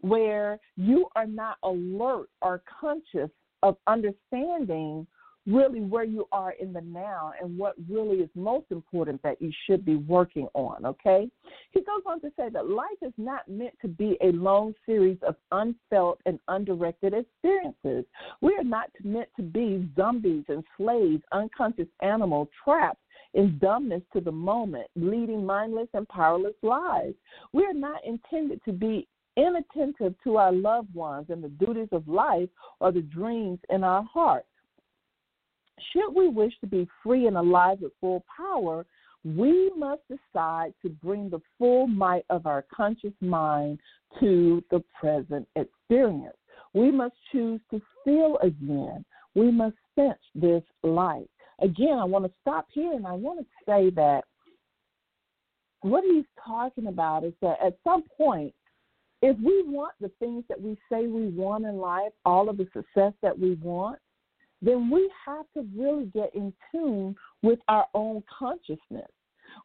[0.00, 3.30] where you are not alert or conscious
[3.62, 5.06] of understanding
[5.46, 9.50] really where you are in the now and what really is most important that you
[9.66, 11.28] should be working on, okay?
[11.72, 15.18] He goes on to say that life is not meant to be a long series
[15.26, 18.04] of unfelt and undirected experiences.
[18.40, 23.00] We are not meant to be zombies and slaves, unconscious animals trapped
[23.34, 27.14] in dumbness to the moment, leading mindless and powerless lives.
[27.52, 32.06] We are not intended to be inattentive to our loved ones and the duties of
[32.06, 32.50] life
[32.80, 34.46] or the dreams in our hearts.
[35.92, 38.86] Should we wish to be free and alive with full power,
[39.24, 43.78] we must decide to bring the full might of our conscious mind
[44.20, 46.36] to the present experience.
[46.74, 49.04] We must choose to feel again.
[49.34, 51.28] We must sense this light.
[51.60, 54.24] Again, I want to stop here and I want to say that
[55.82, 58.54] what he's talking about is that at some point,
[59.20, 62.66] if we want the things that we say we want in life, all of the
[62.72, 63.98] success that we want,
[64.62, 69.10] then we have to really get in tune with our own consciousness.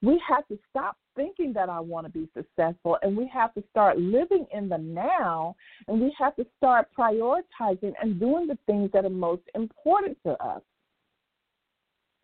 [0.01, 3.63] We have to stop thinking that I want to be successful and we have to
[3.71, 5.55] start living in the now
[5.88, 10.31] and we have to start prioritizing and doing the things that are most important to
[10.43, 10.62] us.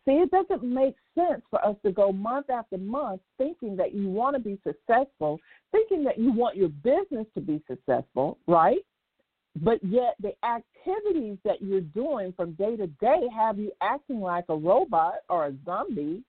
[0.04, 4.08] See, it doesn't make sense for us to go month after month thinking that you
[4.08, 5.40] want to be successful,
[5.72, 8.84] thinking that you want your business to be successful, right?
[9.62, 14.46] But yet, the activities that you're doing from day to day have you acting like
[14.48, 16.22] a robot or a zombie,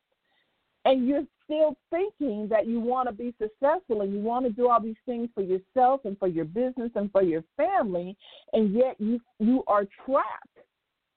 [0.86, 4.70] and you're still thinking that you want to be successful and you want to do
[4.70, 8.16] all these things for yourself and for your business and for your family,
[8.54, 10.60] and yet you you are trapped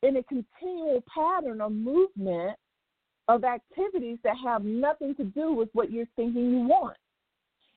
[0.02, 2.56] in a continual pattern of movement
[3.28, 6.96] of activities that have nothing to do with what you're thinking you want.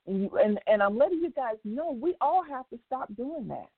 [0.06, 3.46] And, you, and, and I'm letting you guys know we all have to stop doing
[3.48, 3.68] that.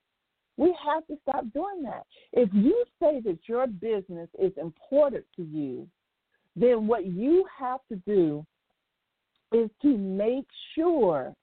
[0.57, 2.05] We have to stop doing that.
[2.31, 5.87] If you say that your business is important to you,
[6.55, 8.45] then what you have to do
[9.51, 11.33] is to make sure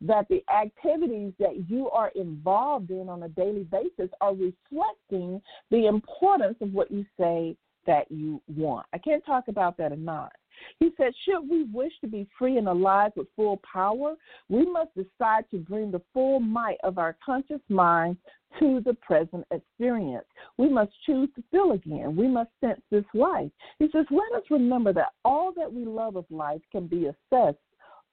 [0.00, 5.86] that the activities that you are involved in on a daily basis are reflecting the
[5.86, 8.86] importance of what you say that you want.
[8.92, 10.32] I can't talk about that enough.
[10.78, 14.14] He said, Should we wish to be free and alive with full power,
[14.48, 18.16] we must decide to bring the full might of our conscious mind
[18.58, 20.26] to the present experience.
[20.58, 22.16] We must choose to feel again.
[22.16, 23.50] We must sense this life.
[23.78, 27.58] He says, Let us remember that all that we love of life can be assessed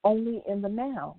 [0.04, 1.16] only in the now.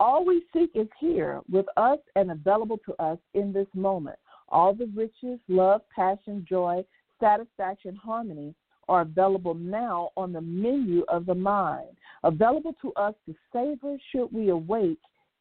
[0.00, 4.18] All we seek is here with us and available to us in this moment.
[4.48, 6.84] All the riches, love, passion, joy,
[7.20, 8.54] satisfaction, harmony
[8.90, 14.26] are available now on the menu of the mind, available to us to savor should
[14.32, 14.98] we awake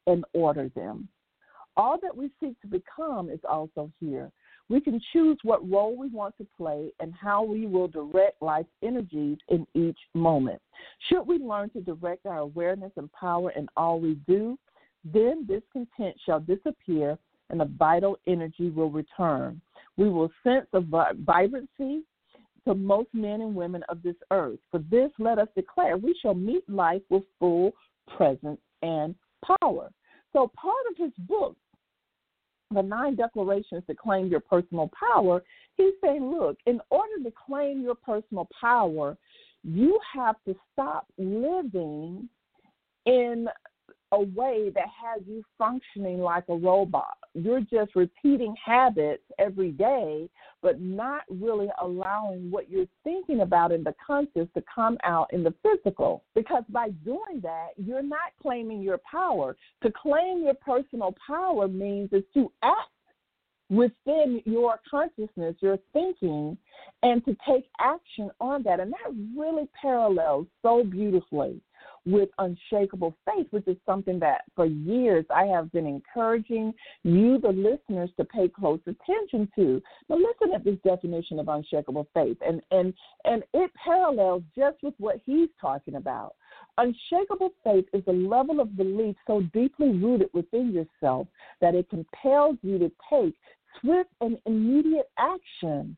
[0.08, 1.10] and order them.
[1.76, 4.32] All that we seek to become is also here.
[4.70, 8.70] We can choose what role we want to play and how we will direct life's
[8.84, 10.62] energies in each moment.
[11.08, 14.60] Should we learn to direct our awareness and power in all we do,
[15.04, 17.18] then discontent shall disappear
[17.50, 19.60] and the vital energy will return.
[19.98, 20.82] We will sense a
[21.16, 22.04] vibrancy
[22.66, 24.60] to most men and women of this earth.
[24.72, 27.72] For this, let us declare we shall meet life with full
[28.16, 29.16] presence and
[29.62, 29.90] power.
[30.34, 31.56] So, part of his book,
[32.72, 35.44] The Nine Declarations to Claim Your Personal Power,
[35.76, 39.18] he's saying, look, in order to claim your personal power,
[39.64, 42.30] you have to stop living
[43.06, 43.48] in
[44.12, 47.18] a way that has you functioning like a robot.
[47.34, 50.28] You're just repeating habits every day,
[50.62, 55.44] but not really allowing what you're thinking about in the conscious to come out in
[55.44, 56.24] the physical.
[56.34, 59.56] Because by doing that, you're not claiming your power.
[59.84, 62.90] To claim your personal power means is to act
[63.70, 66.58] within your consciousness, your thinking,
[67.04, 68.80] and to take action on that.
[68.80, 71.62] And that really parallels so beautifully
[72.06, 76.74] with unshakable faith, which is something that for years I have been encouraging
[77.04, 79.82] you, the listeners, to pay close attention to.
[80.10, 82.94] Now, listen at this definition of unshakable faith, and and
[83.26, 86.36] and it parallels just with what he's talking about.
[86.78, 91.28] Unshakable faith is a level of belief so deeply rooted within yourself
[91.62, 93.36] that it compels you to take
[93.82, 95.96] swift and immediate action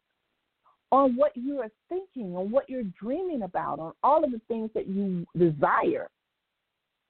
[0.92, 4.70] on what you are thinking, on what you're dreaming about, on all of the things
[4.74, 6.10] that you desire.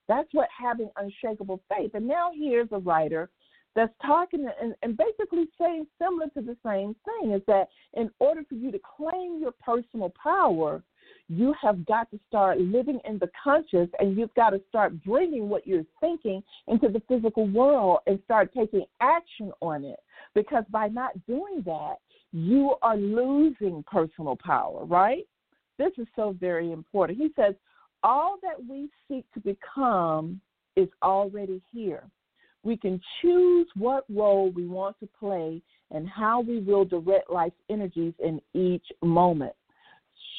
[0.07, 1.91] That's what having unshakable faith.
[1.93, 3.29] And now here's a writer
[3.75, 8.41] that's talking and, and basically saying similar to the same thing is that in order
[8.47, 10.83] for you to claim your personal power,
[11.29, 15.47] you have got to start living in the conscious and you've got to start bringing
[15.47, 19.99] what you're thinking into the physical world and start taking action on it.
[20.35, 21.95] Because by not doing that,
[22.33, 25.27] you are losing personal power, right?
[25.77, 27.17] This is so very important.
[27.17, 27.55] He says,
[28.03, 30.39] all that we seek to become
[30.75, 32.03] is already here.
[32.63, 37.55] We can choose what role we want to play and how we will direct life's
[37.69, 39.53] energies in each moment.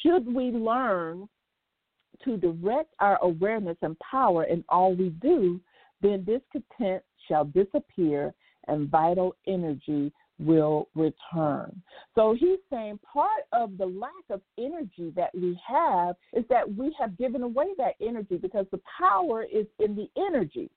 [0.01, 1.27] Should we learn
[2.23, 5.59] to direct our awareness and power in all we do,
[6.01, 8.33] then discontent shall disappear
[8.67, 11.81] and vital energy will return.
[12.15, 16.95] So he's saying part of the lack of energy that we have is that we
[16.99, 20.69] have given away that energy because the power is in the energy.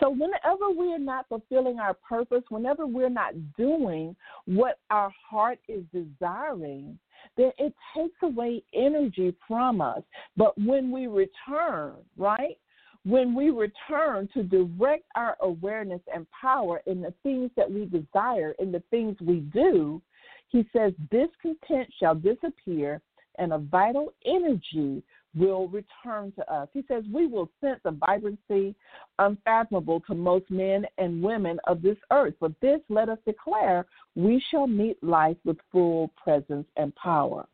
[0.00, 4.14] So, whenever we're not fulfilling our purpose, whenever we're not doing
[4.46, 6.98] what our heart is desiring,
[7.36, 10.02] then it takes away energy from us.
[10.36, 12.58] But when we return, right,
[13.04, 18.54] when we return to direct our awareness and power in the things that we desire,
[18.58, 20.00] in the things we do,
[20.48, 23.00] he says, discontent shall disappear
[23.38, 25.02] and a vital energy
[25.36, 26.68] will return to us.
[26.72, 28.74] He says, We will sense a vibrancy
[29.18, 32.34] unfathomable to most men and women of this earth.
[32.38, 37.46] For this, let us declare, we shall meet life with full presence and power.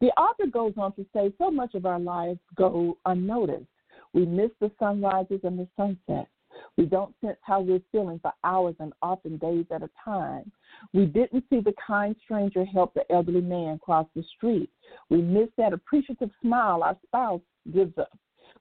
[0.00, 3.64] The author goes on to say, So much of our lives go unnoticed.
[4.12, 6.30] We miss the sunrises and the sunsets.
[6.76, 10.50] We don't sense how we're feeling for hours and often days at a time.
[10.92, 14.70] We didn't see the kind stranger help the elderly man cross the street.
[15.10, 17.42] We miss that appreciative smile our spouse
[17.72, 18.08] gives us.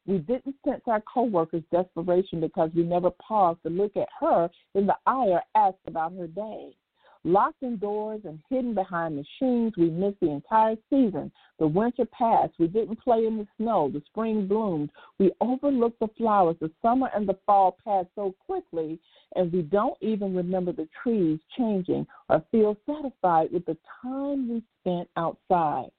[0.06, 4.86] We didn't sense our coworker's desperation because we never paused to look at her in
[4.86, 6.76] the eye or ask about her day.
[7.28, 11.32] Locked indoors and hidden behind machines, we missed the entire season.
[11.58, 12.54] The winter passed.
[12.60, 13.90] We didn't play in the snow.
[13.92, 14.92] The spring bloomed.
[15.18, 16.58] We overlooked the flowers.
[16.62, 19.00] The summer and the fall passed so quickly,
[19.36, 24.64] and we don't even remember the trees changing or feel satisfied with the time we
[24.82, 25.90] spent outside.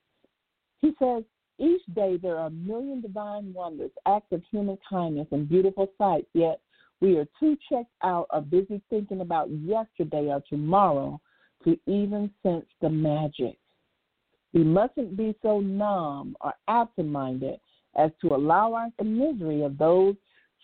[0.80, 1.24] He says,
[1.58, 6.28] each day there are a million divine wonders, acts of human kindness, and beautiful sights,
[6.34, 6.60] yet
[7.00, 11.20] we are too checked out or busy thinking about yesterday or tomorrow
[11.64, 13.58] to even sense the magic.
[14.52, 17.60] We mustn't be so numb or absent minded
[17.96, 20.14] as to allow our misery of those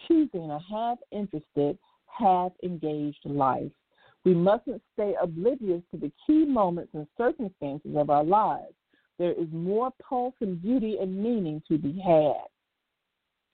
[0.09, 3.71] choosing a half interested, half engaged life.
[4.25, 8.75] We mustn't stay oblivious to the key moments and circumstances of our lives.
[9.19, 12.47] There is more pulse and beauty and meaning to be had.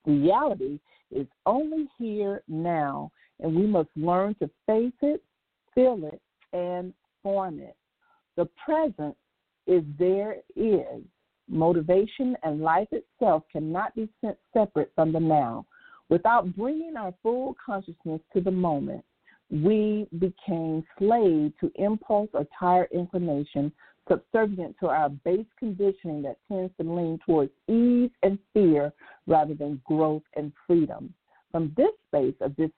[0.07, 0.79] Reality
[1.11, 5.23] is only here now, and we must learn to face it,
[5.75, 6.21] feel it,
[6.53, 6.93] and
[7.23, 7.77] form it.
[8.37, 9.17] The present
[9.67, 11.03] is there is.
[11.49, 15.67] Motivation and life itself cannot be sent separate from the now.
[16.09, 19.05] Without bringing our full consciousness to the moment,
[19.51, 23.73] we became slaves to impulse or tired inclination,
[24.09, 28.93] subservient to our base conditioning that tends to lean towards ease and fear
[29.29, 31.15] rather than growth and freedom.
[31.53, 32.71] From this space of this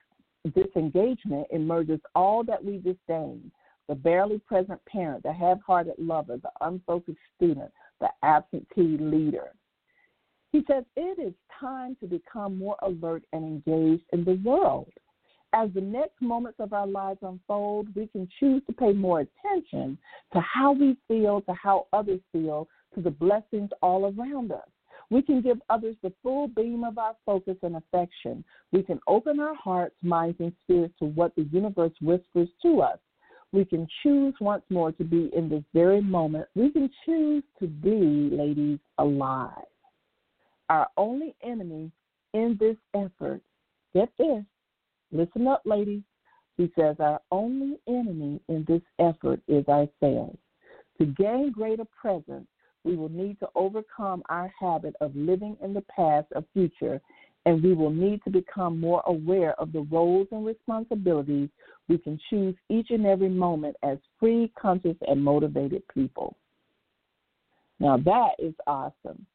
[0.54, 3.50] disengagement emerges all that we disdain
[3.88, 7.70] the barely present parent, the half hearted lover, the unfocused student,
[8.00, 9.52] the absentee leader.
[10.52, 14.92] He says it is time to become more alert and engaged in the world.
[15.52, 19.98] As the next moments of our lives unfold, we can choose to pay more attention
[20.32, 24.68] to how we feel, to how others feel, to the blessings all around us.
[25.10, 28.44] We can give others the full beam of our focus and affection.
[28.70, 32.98] We can open our hearts, minds, and spirits to what the universe whispers to us.
[33.52, 36.46] We can choose once more to be in this very moment.
[36.54, 39.64] We can choose to be, ladies, alive.
[40.68, 41.90] Our only enemy
[42.32, 43.40] in this effort,
[43.92, 44.44] get this,
[45.10, 46.02] listen up, ladies.
[46.56, 50.38] He says, Our only enemy in this effort is ourselves.
[50.98, 52.46] To gain greater presence,
[52.84, 57.00] we will need to overcome our habit of living in the past or future,
[57.46, 61.48] and we will need to become more aware of the roles and responsibilities
[61.88, 66.36] we can choose each and every moment as free, conscious, and motivated people.
[67.80, 69.26] Now, that is awesome.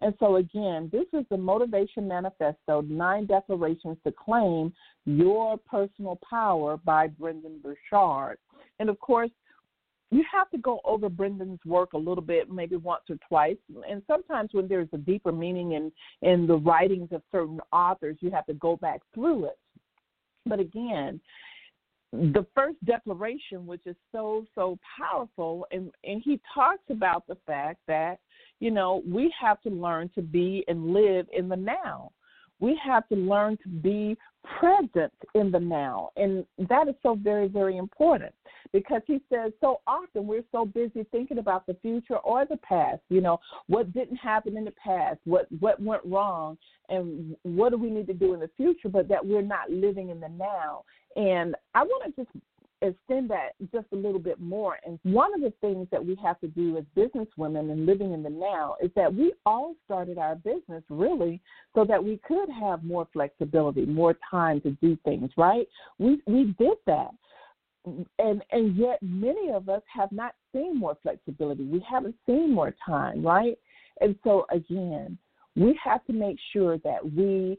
[0.00, 4.72] And so, again, this is the Motivation Manifesto Nine Declarations to Claim
[5.06, 8.38] Your Personal Power by Brendon Burchard.
[8.80, 9.30] And of course,
[10.10, 13.56] you have to go over Brendon's work a little bit, maybe once or twice.
[13.88, 15.92] And sometimes when there's a deeper meaning in,
[16.22, 19.58] in the writings of certain authors, you have to go back through it.
[20.46, 21.20] But again,
[22.12, 27.80] the first declaration, which is so, so powerful, and, and he talks about the fact
[27.88, 28.18] that,
[28.60, 32.12] you know, we have to learn to be and live in the now
[32.60, 34.16] we have to learn to be
[34.58, 36.10] present in the now.
[36.16, 38.34] And that is so very, very important
[38.72, 43.00] because he says so often we're so busy thinking about the future or the past,
[43.08, 47.78] you know, what didn't happen in the past, what, what went wrong, and what do
[47.78, 50.84] we need to do in the future, but that we're not living in the now.
[51.16, 52.36] And I want to just
[52.88, 54.78] extend that just a little bit more.
[54.84, 58.12] And one of the things that we have to do as business women and living
[58.12, 61.40] in the now is that we all started our business really
[61.74, 65.66] so that we could have more flexibility, more time to do things, right?
[65.98, 67.10] We we did that.
[68.18, 71.64] And and yet many of us have not seen more flexibility.
[71.64, 73.58] We haven't seen more time, right?
[74.00, 75.18] And so again,
[75.56, 77.56] we have to make sure that we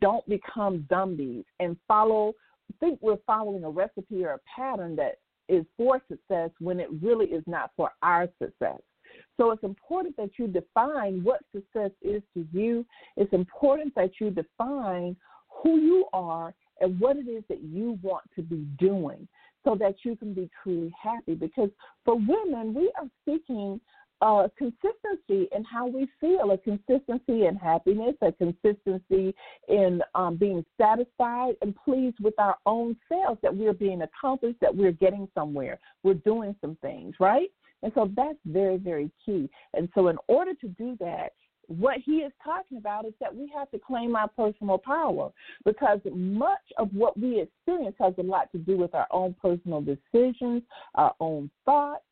[0.00, 2.34] don't become zombies and follow
[2.80, 7.26] think we're following a recipe or a pattern that is for success when it really
[7.26, 8.80] is not for our success.
[9.36, 12.84] So it's important that you define what success is to you.
[13.16, 15.16] It's important that you define
[15.62, 19.26] who you are and what it is that you want to be doing
[19.64, 21.34] so that you can be truly happy.
[21.34, 21.70] Because
[22.04, 23.80] for women, we are seeking
[24.20, 29.34] a consistency in how we feel, a consistency in happiness, a consistency
[29.68, 34.74] in um, being satisfied and pleased with our own selves that we're being accomplished, that
[34.74, 37.48] we're getting somewhere, we're doing some things, right?
[37.82, 39.50] And so that's very, very key.
[39.74, 41.32] And so, in order to do that,
[41.68, 45.30] what he is talking about is that we have to claim our personal power
[45.64, 49.80] because much of what we experience has a lot to do with our own personal
[49.80, 50.62] decisions,
[50.94, 52.04] our own thoughts,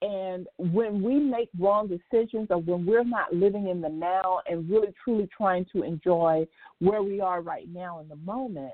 [0.00, 4.70] and when we make wrong decisions or when we're not living in the now and
[4.70, 6.46] really truly trying to enjoy
[6.78, 8.72] where we are right now in the moment,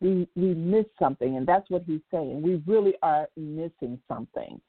[0.00, 2.42] we we miss something and that's what he's saying.
[2.42, 4.60] We really are missing something.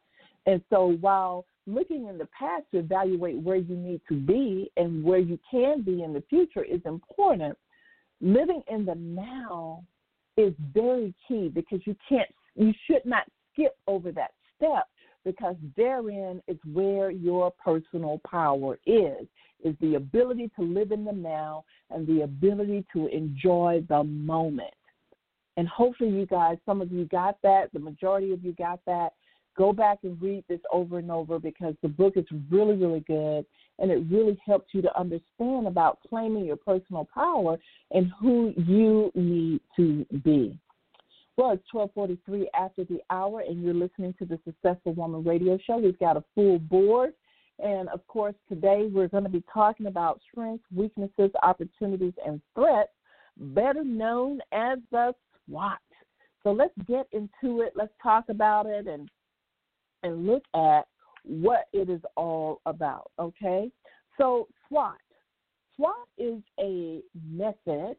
[0.46, 5.04] And so while looking in the past to evaluate where you need to be and
[5.04, 7.58] where you can be in the future is important,
[8.22, 9.84] living in the now
[10.38, 14.88] is very key because you can't you should not skip over that step
[15.26, 19.28] because therein is where your personal power is
[19.64, 24.74] is the ability to live in the now and the ability to enjoy the moment.
[25.58, 29.14] And hopefully you guys some of you got that the majority of you got that.
[29.58, 33.46] Go back and read this over and over because the book is really really good
[33.80, 37.58] and it really helps you to understand about claiming your personal power
[37.92, 40.58] and who you need to be
[41.40, 45.78] well, it's 1243 after the hour, and you're listening to the Successful Woman Radio Show.
[45.78, 47.14] We've got a full board.
[47.60, 52.92] And of course, today we're going to be talking about strengths, weaknesses, opportunities, and threats,
[53.38, 55.14] better known as the
[55.46, 55.78] SWOT.
[56.44, 57.72] So let's get into it.
[57.74, 59.10] Let's talk about it and
[60.04, 60.88] and look at
[61.24, 63.12] what it is all about.
[63.18, 63.72] Okay.
[64.18, 64.98] So SWOT.
[65.78, 67.96] SWOT is a method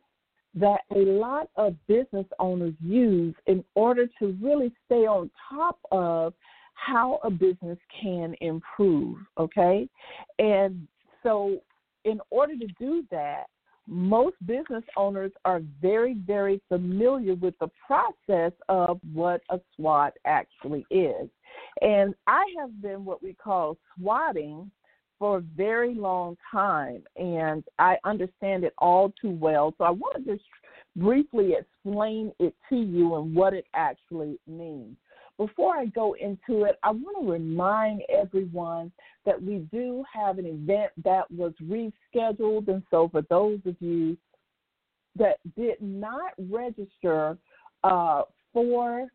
[0.55, 6.35] that a lot of business owners use in order to really stay on top of
[6.75, 9.89] how a business can improve, okay?
[10.39, 10.89] And
[11.23, 11.61] so,
[12.05, 13.45] in order to do that,
[13.87, 20.87] most business owners are very, very familiar with the process of what a SWOT actually
[20.91, 21.29] is.
[21.83, 24.71] And I have been what we call swatting
[25.21, 29.75] for a very long time, and I understand it all too well.
[29.77, 30.45] So I want to just
[30.97, 34.97] briefly explain it to you and what it actually means.
[35.37, 38.91] Before I go into it, I want to remind everyone
[39.27, 42.69] that we do have an event that was rescheduled.
[42.69, 44.17] And so, for those of you
[45.17, 47.37] that did not register
[47.85, 48.23] uh,
[48.55, 49.07] for,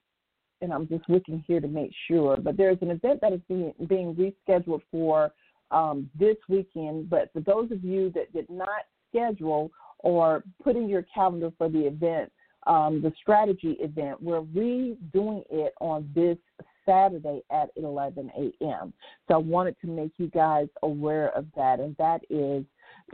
[0.62, 3.74] and I'm just looking here to make sure, but there's an event that is being,
[3.88, 5.32] being rescheduled for
[5.72, 7.10] um, this weekend.
[7.10, 11.70] But for those of you that did not schedule or put in your calendar for
[11.70, 12.32] the event
[12.68, 14.22] um, the strategy event.
[14.22, 16.38] We're redoing it on this
[16.86, 18.94] Saturday at 11 a.m.
[19.28, 22.64] So I wanted to make you guys aware of that, and that is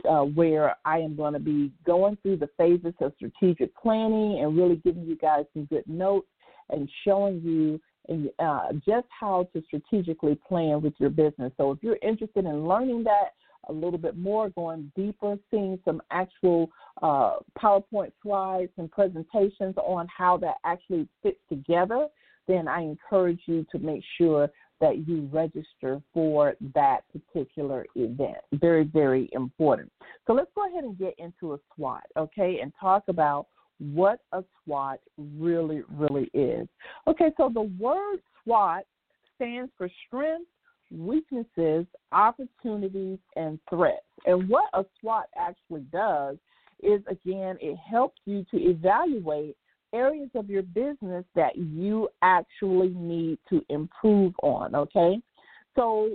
[0.08, 4.56] uh, where I am going to be going through the phases of strategic planning and
[4.56, 6.28] really giving you guys some good notes
[6.70, 7.80] and showing you
[8.38, 11.52] uh, just how to strategically plan with your business.
[11.56, 13.34] So if you're interested in learning that
[13.68, 16.70] a little bit more, going deeper, seeing some actual
[17.02, 22.08] uh, PowerPoint slides and presentations on how that actually fits together,
[22.48, 24.50] then I encourage you to make sure
[24.80, 28.38] that you register for that particular event.
[28.54, 29.92] Very, very important.
[30.26, 33.46] So let's go ahead and get into a SWOT, okay, and talk about
[33.78, 36.68] what a SWOT really, really is.
[37.06, 38.84] Okay, so the word SWOT
[39.36, 40.50] stands for strengths,
[40.90, 44.00] weaknesses, opportunities, and threats.
[44.26, 46.36] And what a SWOT actually does
[46.82, 49.56] is, again, it helps you to evaluate
[49.94, 55.20] areas of your business that you actually need to improve on, okay?
[55.74, 56.10] So,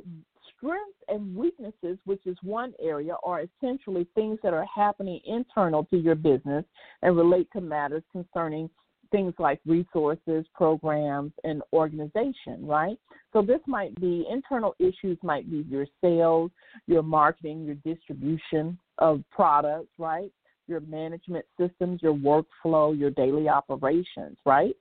[0.58, 5.98] strengths and weaknesses, which is one area, are essentially things that are happening internal to
[5.98, 6.66] your business
[7.02, 8.70] and relate to matters concerning
[9.12, 12.98] things like resources, programs, and organization, right?
[13.32, 16.52] So this might be internal issues, might be your sales,
[16.88, 20.32] your marketing, your distribution of products, right?
[20.68, 24.76] your management systems, your workflow, your daily operations, right?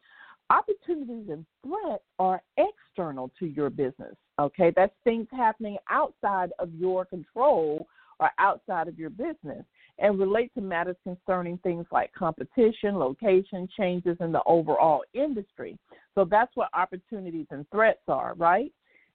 [0.51, 4.15] Opportunities and threats are external to your business.
[4.39, 7.87] Okay, that's things happening outside of your control
[8.21, 9.65] or outside of your business
[9.99, 15.79] and relate to matters concerning things like competition, location, changes in the overall industry.
[16.15, 18.71] So that's what opportunities and threats are, right?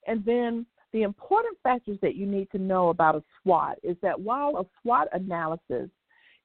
[0.07, 4.19] And then the important factors that you need to know about a SWOT is that
[4.19, 5.89] while a SWOT analysis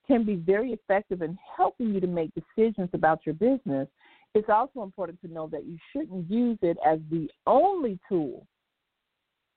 [0.06, 3.88] can be very effective in helping you to make decisions about your business,
[4.34, 8.46] it's also important to know that you shouldn't use it as the only tool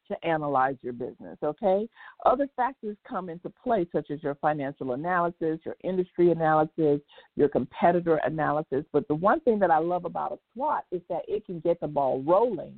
[0.10, 1.88] to analyze your business, okay?
[2.26, 7.00] Other factors come into play, such as your financial analysis, your industry analysis,
[7.36, 8.86] your competitor analysis.
[8.92, 11.80] But the one thing that I love about a SWOT is that it can get
[11.80, 12.76] the ball rolling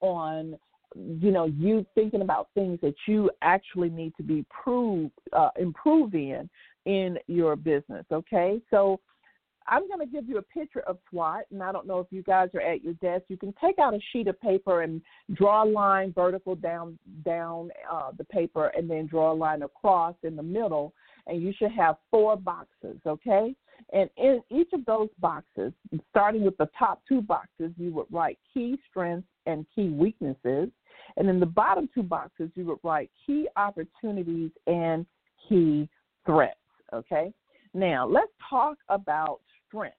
[0.00, 0.58] on
[0.94, 6.14] you know you thinking about things that you actually need to be prove uh, improve
[6.14, 6.50] in
[6.84, 8.04] in your business.
[8.12, 9.00] Okay, so
[9.66, 12.22] I'm going to give you a picture of SWOT, and I don't know if you
[12.22, 13.24] guys are at your desk.
[13.28, 15.00] You can take out a sheet of paper and
[15.34, 20.14] draw a line vertical down down uh, the paper, and then draw a line across
[20.22, 20.94] in the middle,
[21.26, 22.98] and you should have four boxes.
[23.06, 23.54] Okay,
[23.92, 25.72] and in each of those boxes,
[26.10, 30.68] starting with the top two boxes, you would write key strengths and key weaknesses,
[31.16, 35.06] and in the bottom two boxes, you would write key opportunities and
[35.48, 35.88] key
[36.26, 36.58] threats.
[36.92, 37.32] Okay?
[37.74, 39.40] Now, let's talk about
[39.72, 39.96] strength.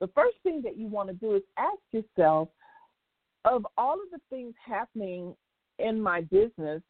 [0.00, 2.48] The first thing that you want to do is ask yourself
[3.44, 5.34] of all of the things happening
[5.78, 6.82] in my business,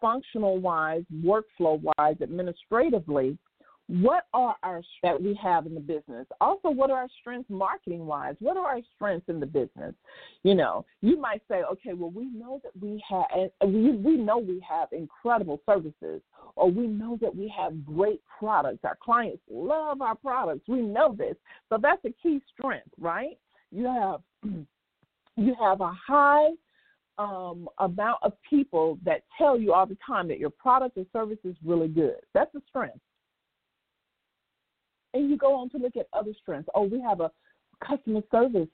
[0.00, 3.38] functional wise, workflow wise, administratively,
[3.88, 6.26] what are our that we have in the business?
[6.40, 9.94] Also what are our strengths marketing wise what are our strengths in the business?
[10.42, 14.38] You know you might say okay well we know that we have we, we know
[14.38, 16.20] we have incredible services
[16.56, 18.80] or we know that we have great products.
[18.84, 20.62] Our clients love our products.
[20.68, 21.36] We know this.
[21.68, 23.38] So that's a key strength right?
[23.70, 24.20] You have
[25.36, 26.48] you have a high
[27.18, 31.38] um, amount of people that tell you all the time that your product or service
[31.44, 32.16] is really good.
[32.34, 32.98] That's a strength
[35.16, 36.68] and you go on to look at other strengths.
[36.74, 37.30] Oh, we have a
[37.84, 38.68] customer service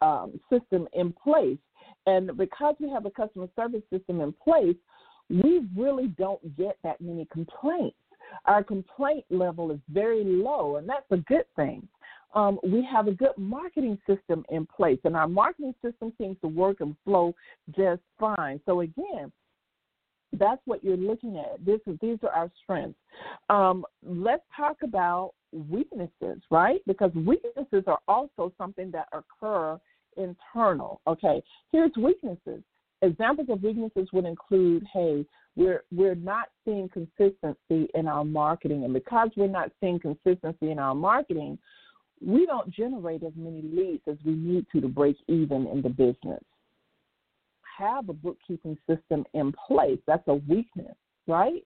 [0.00, 1.58] um, system in place.
[2.06, 4.76] And because we have a customer service system in place,
[5.28, 7.96] we really don't get that many complaints.
[8.44, 11.86] Our complaint level is very low, and that's a good thing.
[12.34, 16.48] Um, we have a good marketing system in place, and our marketing system seems to
[16.48, 17.34] work and flow
[17.74, 18.60] just fine.
[18.66, 19.32] So, again,
[20.34, 21.64] that's what you're looking at.
[21.64, 22.98] This is, these are our strengths.
[23.48, 26.80] Um, let's talk about weaknesses, right?
[26.86, 29.78] Because weaknesses are also something that occur
[30.16, 31.00] internal.
[31.06, 31.42] Okay,
[31.72, 32.62] here's weaknesses.
[33.02, 35.24] Examples of weaknesses would include, hey,
[35.56, 40.78] we're we're not seeing consistency in our marketing, and because we're not seeing consistency in
[40.78, 41.58] our marketing,
[42.24, 45.88] we don't generate as many leads as we need to to break even in the
[45.88, 46.42] business.
[47.78, 49.98] Have a bookkeeping system in place.
[50.06, 50.96] That's a weakness,
[51.28, 51.64] right?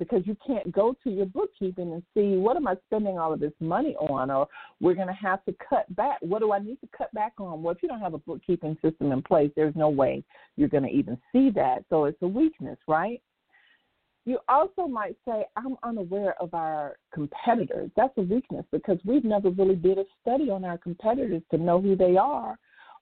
[0.00, 3.38] Because you can't go to your bookkeeping and see what am I spending all of
[3.38, 4.48] this money on, or
[4.80, 6.16] we're going to have to cut back.
[6.22, 7.62] What do I need to cut back on?
[7.62, 10.24] Well, if you don't have a bookkeeping system in place, there's no way
[10.56, 11.84] you're going to even see that.
[11.90, 13.22] So it's a weakness, right?
[14.24, 17.90] You also might say, I'm unaware of our competitors.
[17.96, 21.80] That's a weakness because we've never really did a study on our competitors to know
[21.80, 22.58] who they are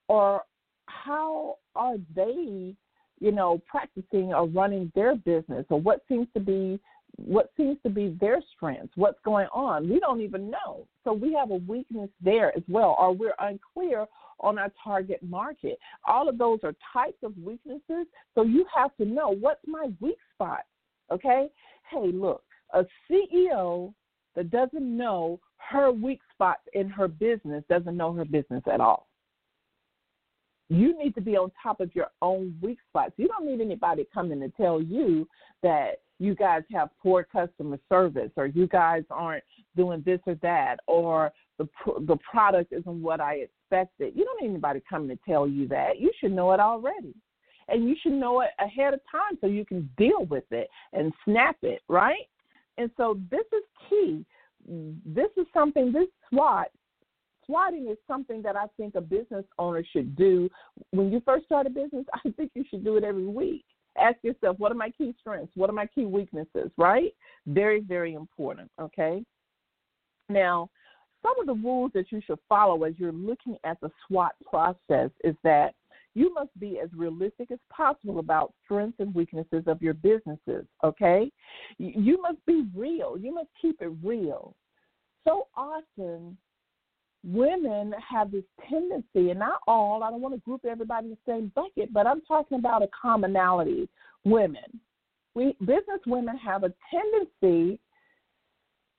[0.08, 0.42] or
[0.86, 2.74] how are they,
[3.20, 6.78] you know, practicing or running their business or what seems to be
[7.16, 9.88] what seems to be their strengths, what's going on.
[9.88, 10.86] We don't even know.
[11.02, 14.06] So we have a weakness there as well, or we're unclear
[14.40, 15.78] on our target market.
[16.06, 18.06] All of those are types of weaknesses.
[18.34, 20.60] So you have to know what's my weak spot.
[21.10, 21.48] Okay?
[21.90, 23.92] Hey, look, a CEO
[24.36, 29.07] that doesn't know her weak spots in her business doesn't know her business at all.
[30.68, 33.12] You need to be on top of your own weak spots.
[33.16, 35.26] You don't need anybody coming to tell you
[35.62, 39.44] that you guys have poor customer service or you guys aren't
[39.76, 41.68] doing this or that or the
[42.06, 44.14] the product isn't what I expected.
[44.14, 45.98] You don't need anybody coming to tell you that.
[45.98, 47.14] You should know it already
[47.68, 51.12] and you should know it ahead of time so you can deal with it and
[51.24, 52.26] snap it, right?
[52.78, 54.24] And so this is key.
[55.04, 56.68] This is something, this SWOT,
[57.48, 60.48] swatting is something that I think a business owner should do.
[60.90, 63.64] When you first start a business, I think you should do it every week.
[63.98, 65.52] Ask yourself, what are my key strengths?
[65.56, 67.12] What are my key weaknesses, right?
[67.46, 69.24] Very, very important, okay?
[70.28, 70.70] Now,
[71.22, 75.10] some of the rules that you should follow as you're looking at the SWOT process
[75.24, 75.74] is that
[76.14, 81.30] you must be as realistic as possible about strengths and weaknesses of your businesses, okay?
[81.78, 83.16] You must be real.
[83.18, 84.54] You must keep it real.
[85.26, 86.36] So often,
[87.32, 91.32] women have this tendency, and not all, I don't want to group everybody in the
[91.32, 93.88] same bucket, but I'm talking about a commonality.
[94.24, 94.80] Women,
[95.34, 97.78] we business women have a tendency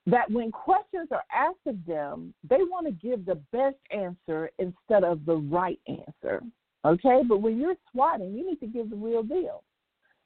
[0.06, 5.04] that when questions are asked of them, they want to give the best answer instead
[5.04, 6.42] of the right answer.
[6.84, 9.62] Okay, but when you're swatting, you need to give the real deal.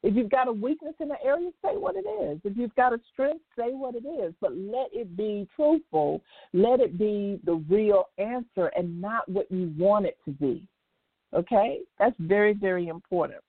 [0.05, 2.39] If you've got a weakness in an area, say what it is.
[2.43, 4.35] If you've got a strength, say what it is.
[4.39, 6.21] But let it be truthful.
[6.53, 10.61] Let it be the real answer and not what you want it to be.
[11.33, 11.79] Okay?
[11.97, 13.39] That's very, very important.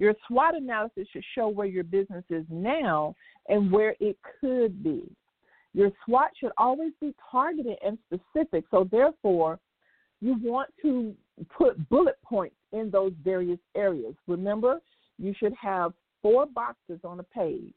[0.00, 3.14] Your SWOT analysis should show where your business is now
[3.48, 5.04] and where it could be.
[5.74, 8.64] Your SWOT should always be targeted and specific.
[8.72, 9.60] So, therefore,
[10.20, 11.14] you want to
[11.56, 14.16] put bullet points in those various areas.
[14.26, 14.80] Remember,
[15.20, 15.92] you should have
[16.22, 17.74] four boxes on a page.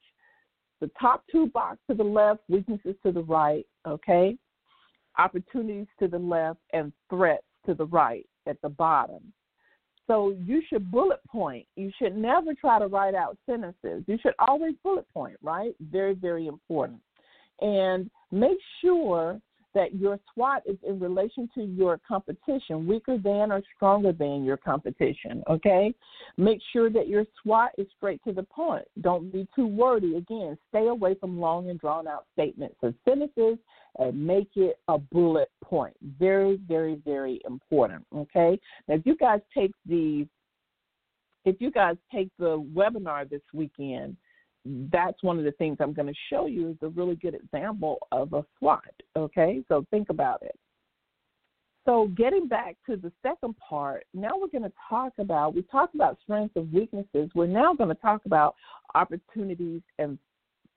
[0.82, 4.38] The top two boxes to the left, weaknesses to the right, okay?
[5.18, 9.34] Opportunities to the left, and threats to the right at the bottom.
[10.08, 11.66] So you should bullet point.
[11.78, 14.04] You should never try to write out sentences.
[14.08, 15.74] You should always bullet point, right?
[15.80, 17.00] Very, very important.
[17.62, 19.40] And make sure
[19.74, 24.58] that your SWOT is in relation to your competition, weaker than or stronger than your
[24.58, 25.44] competition.
[25.50, 25.94] Okay?
[26.38, 28.86] Make sure that your SWOT is straight to the point.
[29.02, 30.16] Don't be too wordy.
[30.16, 33.58] Again, stay away from long and drawn out statements or sentences
[34.00, 35.96] and make it a bullet point.
[36.20, 38.06] Very, very, very important.
[38.16, 38.60] Okay?
[38.88, 40.28] Now, if you guys take the
[41.46, 44.16] if you guys take the webinar this weekend,
[44.66, 48.00] that's one of the things I'm going to show you is a really good example
[48.12, 48.94] of a SWOT.
[49.16, 50.58] Okay, so think about it.
[51.86, 55.96] So, getting back to the second part, now we're going to talk about, we talked
[55.96, 57.30] about strengths and weaknesses.
[57.36, 58.56] We're now going to talk about
[58.96, 60.18] opportunities and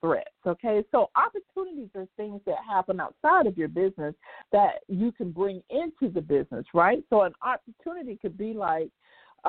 [0.01, 0.27] threats.
[0.45, 4.15] Okay, so opportunities are things that happen outside of your business
[4.51, 7.01] that you can bring into the business, right?
[7.09, 8.89] So, an opportunity could be like,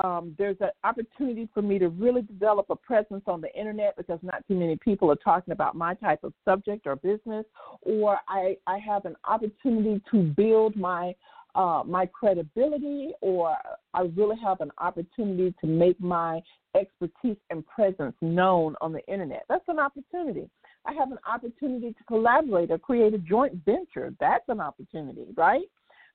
[0.03, 4.19] um, there's an opportunity for me to really develop a presence on the internet because
[4.21, 7.45] not too many people are talking about my type of subject or business,
[7.81, 11.15] or I, I have an opportunity to build my
[11.55, 13.55] uh, my credibility, or
[13.95, 16.41] I really have an opportunity to make my
[16.75, 19.45] expertise and presence known on the internet.
[19.49, 20.47] That's an opportunity.
[20.85, 24.13] I have an opportunity to collaborate or create a joint venture.
[24.19, 25.63] That's an opportunity, right?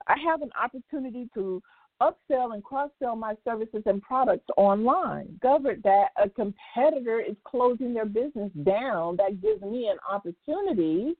[0.07, 1.61] I have an opportunity to
[2.05, 5.38] upsell and cross sell my services and products online.
[5.40, 9.16] Discovered that a competitor is closing their business down.
[9.16, 11.16] That gives me an opportunity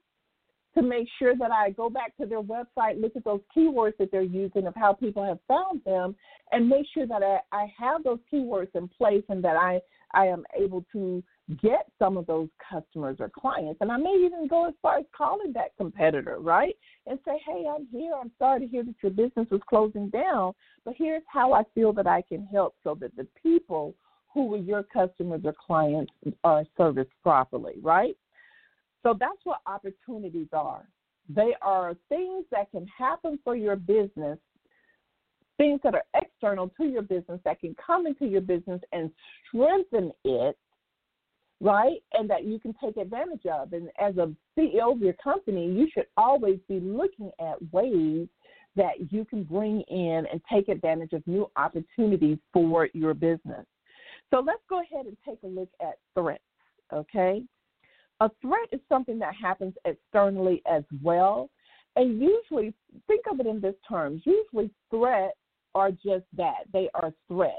[0.75, 4.11] to make sure that I go back to their website, look at those keywords that
[4.11, 6.15] they're using of how people have found them,
[6.51, 9.79] and make sure that I, I have those keywords in place and that I,
[10.13, 11.23] I am able to
[11.61, 13.77] get some of those customers or clients.
[13.79, 16.75] And I may even go as far as calling that competitor, right?
[17.07, 18.13] And say, hey, I'm here.
[18.19, 20.53] I'm sorry to hear that your business was closing down,
[20.85, 23.95] but here's how I feel that I can help so that the people
[24.33, 26.11] who are your customers or clients
[26.43, 28.15] are serviced properly, right?
[29.03, 30.87] So that's what opportunities are.
[31.27, 34.37] They are things that can happen for your business,
[35.57, 39.09] things that are external to your business that can come into your business and
[39.47, 40.57] strengthen it
[41.61, 41.97] right?
[42.13, 43.73] And that you can take advantage of.
[43.73, 48.27] And as a CEO of your company, you should always be looking at ways
[48.75, 53.65] that you can bring in and take advantage of new opportunities for your business.
[54.31, 56.43] So let's go ahead and take a look at threats,
[56.93, 57.43] okay?
[58.21, 61.49] A threat is something that happens externally as well.
[61.95, 62.73] And usually,
[63.07, 65.37] think of it in this terms usually, threats
[65.73, 67.53] are just that they are threats.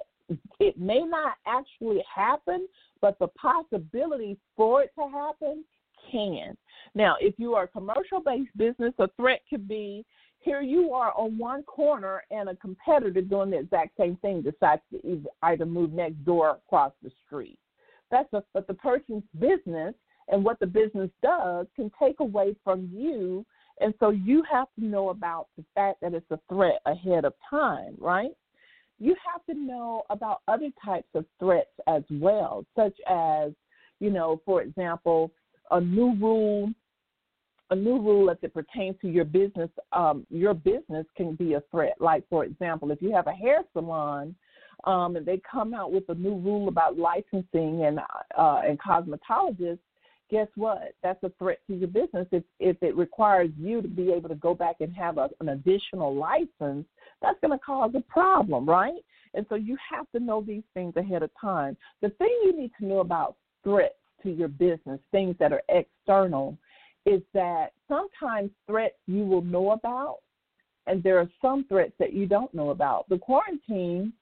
[0.59, 2.67] It may not actually happen,
[3.01, 5.65] but the possibility for it to happen
[6.11, 6.57] can.
[6.95, 10.05] Now, if you are a commercial based business, a threat could be
[10.41, 14.83] here you are on one corner and a competitor doing the exact same thing decides
[14.93, 17.59] to either move next door or across the street.
[18.11, 19.95] That's a, but the person's business
[20.29, 23.45] and what the business does can take away from you.
[23.81, 27.35] And so you have to know about the fact that it's a threat ahead of
[27.49, 28.31] time, right?
[28.99, 33.53] You have to know about other types of threats as well, such as,
[34.01, 35.31] you know, for example,
[35.71, 36.71] a new rule
[37.71, 41.63] a new rule as it pertains to your business, um, your business can be a
[41.71, 41.95] threat.
[42.01, 44.35] Like, for example, if you have a hair salon
[44.85, 47.99] um, and they come out with a new rule about licensing and
[48.37, 49.81] uh, and cosmetologists,
[50.31, 50.95] guess what?
[51.03, 52.29] That's a threat to your business.
[52.31, 55.49] If if it requires you to be able to go back and have a, an
[55.51, 56.87] additional license,
[57.21, 59.03] that's going to cause a problem, right?
[59.35, 61.77] And so you have to know these things ahead of time.
[62.01, 66.57] The thing you need to know about threats to your business, things that are external,
[67.07, 70.19] is that sometimes threats you will know about,
[70.87, 73.09] and there are some threats that you don't know about.
[73.09, 74.13] The quarantine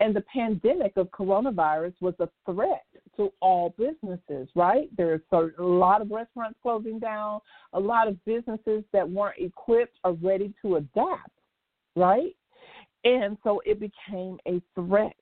[0.00, 2.84] and the pandemic of coronavirus was a threat
[3.16, 4.88] to all businesses, right?
[4.96, 7.40] There's a lot of restaurants closing down,
[7.72, 11.30] a lot of businesses that weren't equipped or ready to adapt,
[11.94, 12.34] right?
[13.04, 15.14] And so it became a threat.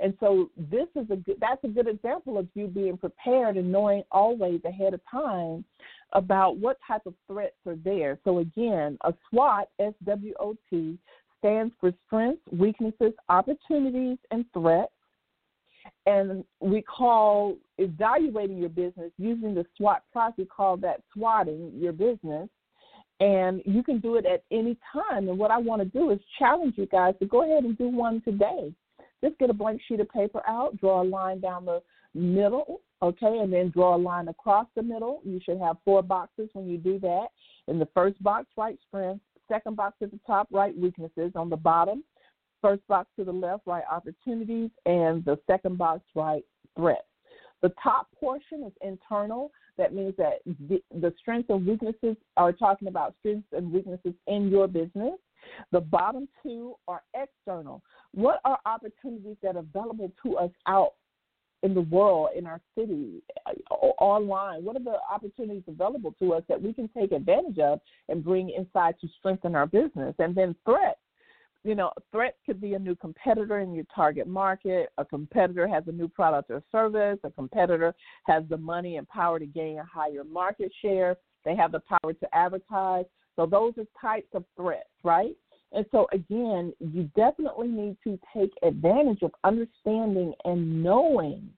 [0.00, 3.72] And so this is a good, that's a good example of you being prepared and
[3.72, 5.64] knowing always ahead of time
[6.12, 8.18] about what type of threats are there.
[8.24, 10.98] So again, a SWOT, S W O T,
[11.38, 14.92] stands for strengths, weaknesses, opportunities, and threats.
[16.06, 21.92] And we call evaluating your business using the SWOT process, we call that swatting your
[21.92, 22.48] business.
[23.20, 25.28] And you can do it at any time.
[25.28, 27.88] And what I want to do is challenge you guys to go ahead and do
[27.88, 28.72] one today.
[29.22, 31.82] Just get a blank sheet of paper out, draw a line down the
[32.14, 35.20] middle, okay, and then draw a line across the middle.
[35.24, 37.26] You should have four boxes when you do that.
[37.66, 39.24] In the first box, write strengths.
[39.48, 41.32] Second box at the top, write weaknesses.
[41.34, 42.04] On the bottom,
[42.60, 44.70] first box to the left, write opportunities.
[44.84, 46.44] And the second box, write
[46.76, 47.02] threats.
[47.62, 49.50] The top portion is internal.
[49.78, 54.48] That means that the, the strengths and weaknesses are talking about strengths and weaknesses in
[54.48, 55.14] your business.
[55.72, 57.82] The bottom two are external.
[58.12, 60.94] What are opportunities that are available to us out
[61.62, 64.64] in the world, in our city, uh, online?
[64.64, 68.50] What are the opportunities available to us that we can take advantage of and bring
[68.50, 70.14] inside to strengthen our business?
[70.18, 71.00] And then threats.
[71.64, 74.90] You know, threats could be a new competitor in your target market.
[74.98, 77.18] A competitor has a new product or service.
[77.24, 77.94] A competitor
[78.26, 81.16] has the money and power to gain a higher market share.
[81.44, 83.06] They have the power to advertise.
[83.34, 85.36] So those are types of threats, right?
[85.72, 91.50] And so, again, you definitely need to take advantage of understanding and knowing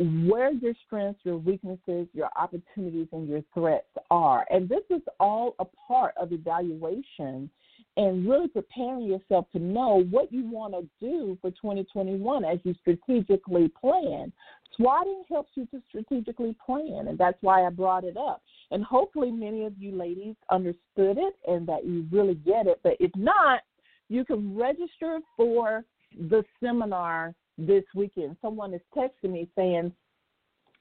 [0.00, 4.44] where your strengths, your weaknesses, your opportunities, and your threats are.
[4.50, 7.48] And this is all a part of evaluation
[7.96, 12.74] and really preparing yourself to know what you want to do for 2021 as you
[12.80, 14.32] strategically plan.
[14.76, 18.42] Swatting helps you to strategically plan, and that's why I brought it up.
[18.70, 22.80] And hopefully, many of you ladies understood it and that you really get it.
[22.82, 23.60] But if not,
[24.08, 25.84] you can register for
[26.16, 28.36] the seminar this weekend.
[28.42, 29.92] Someone is texting me saying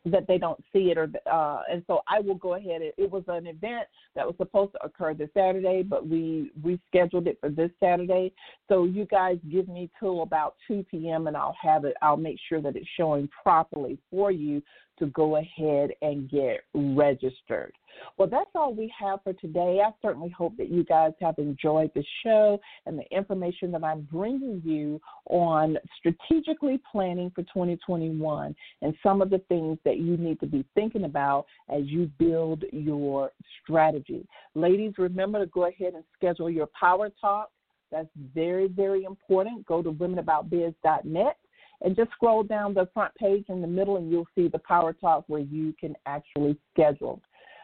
[0.06, 3.10] that they don't see it or uh and so I will go ahead it, it
[3.10, 7.50] was an event that was supposed to occur this Saturday but we rescheduled it for
[7.50, 8.34] this Saturday
[8.68, 11.28] so you guys give me till about 2 p.m.
[11.28, 14.62] and I'll have it I'll make sure that it's showing properly for you
[15.04, 17.74] to go ahead and get registered.
[18.18, 19.82] Well, that's all we have for today.
[19.86, 24.08] I certainly hope that you guys have enjoyed the show and the information that I'm
[24.12, 30.40] bringing you on strategically planning for 2021 and some of the things that you need
[30.40, 33.32] to be thinking about as you build your
[33.62, 34.26] strategy.
[34.56, 37.50] Ladies, remember to go ahead and schedule your power talk.
[37.92, 39.66] That's very, very important.
[39.68, 41.38] Go to womenaboutbiz.net
[41.84, 44.94] and just scroll down the front page in the middle and you'll see the Power
[44.94, 47.22] Talk where you can actually schedule.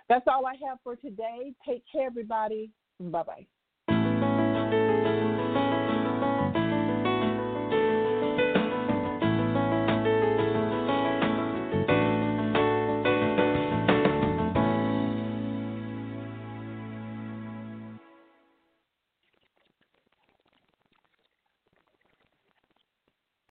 [0.10, 1.54] That's all I have for today.
[1.68, 2.72] Take care, everybody.
[3.00, 3.46] Bye bye.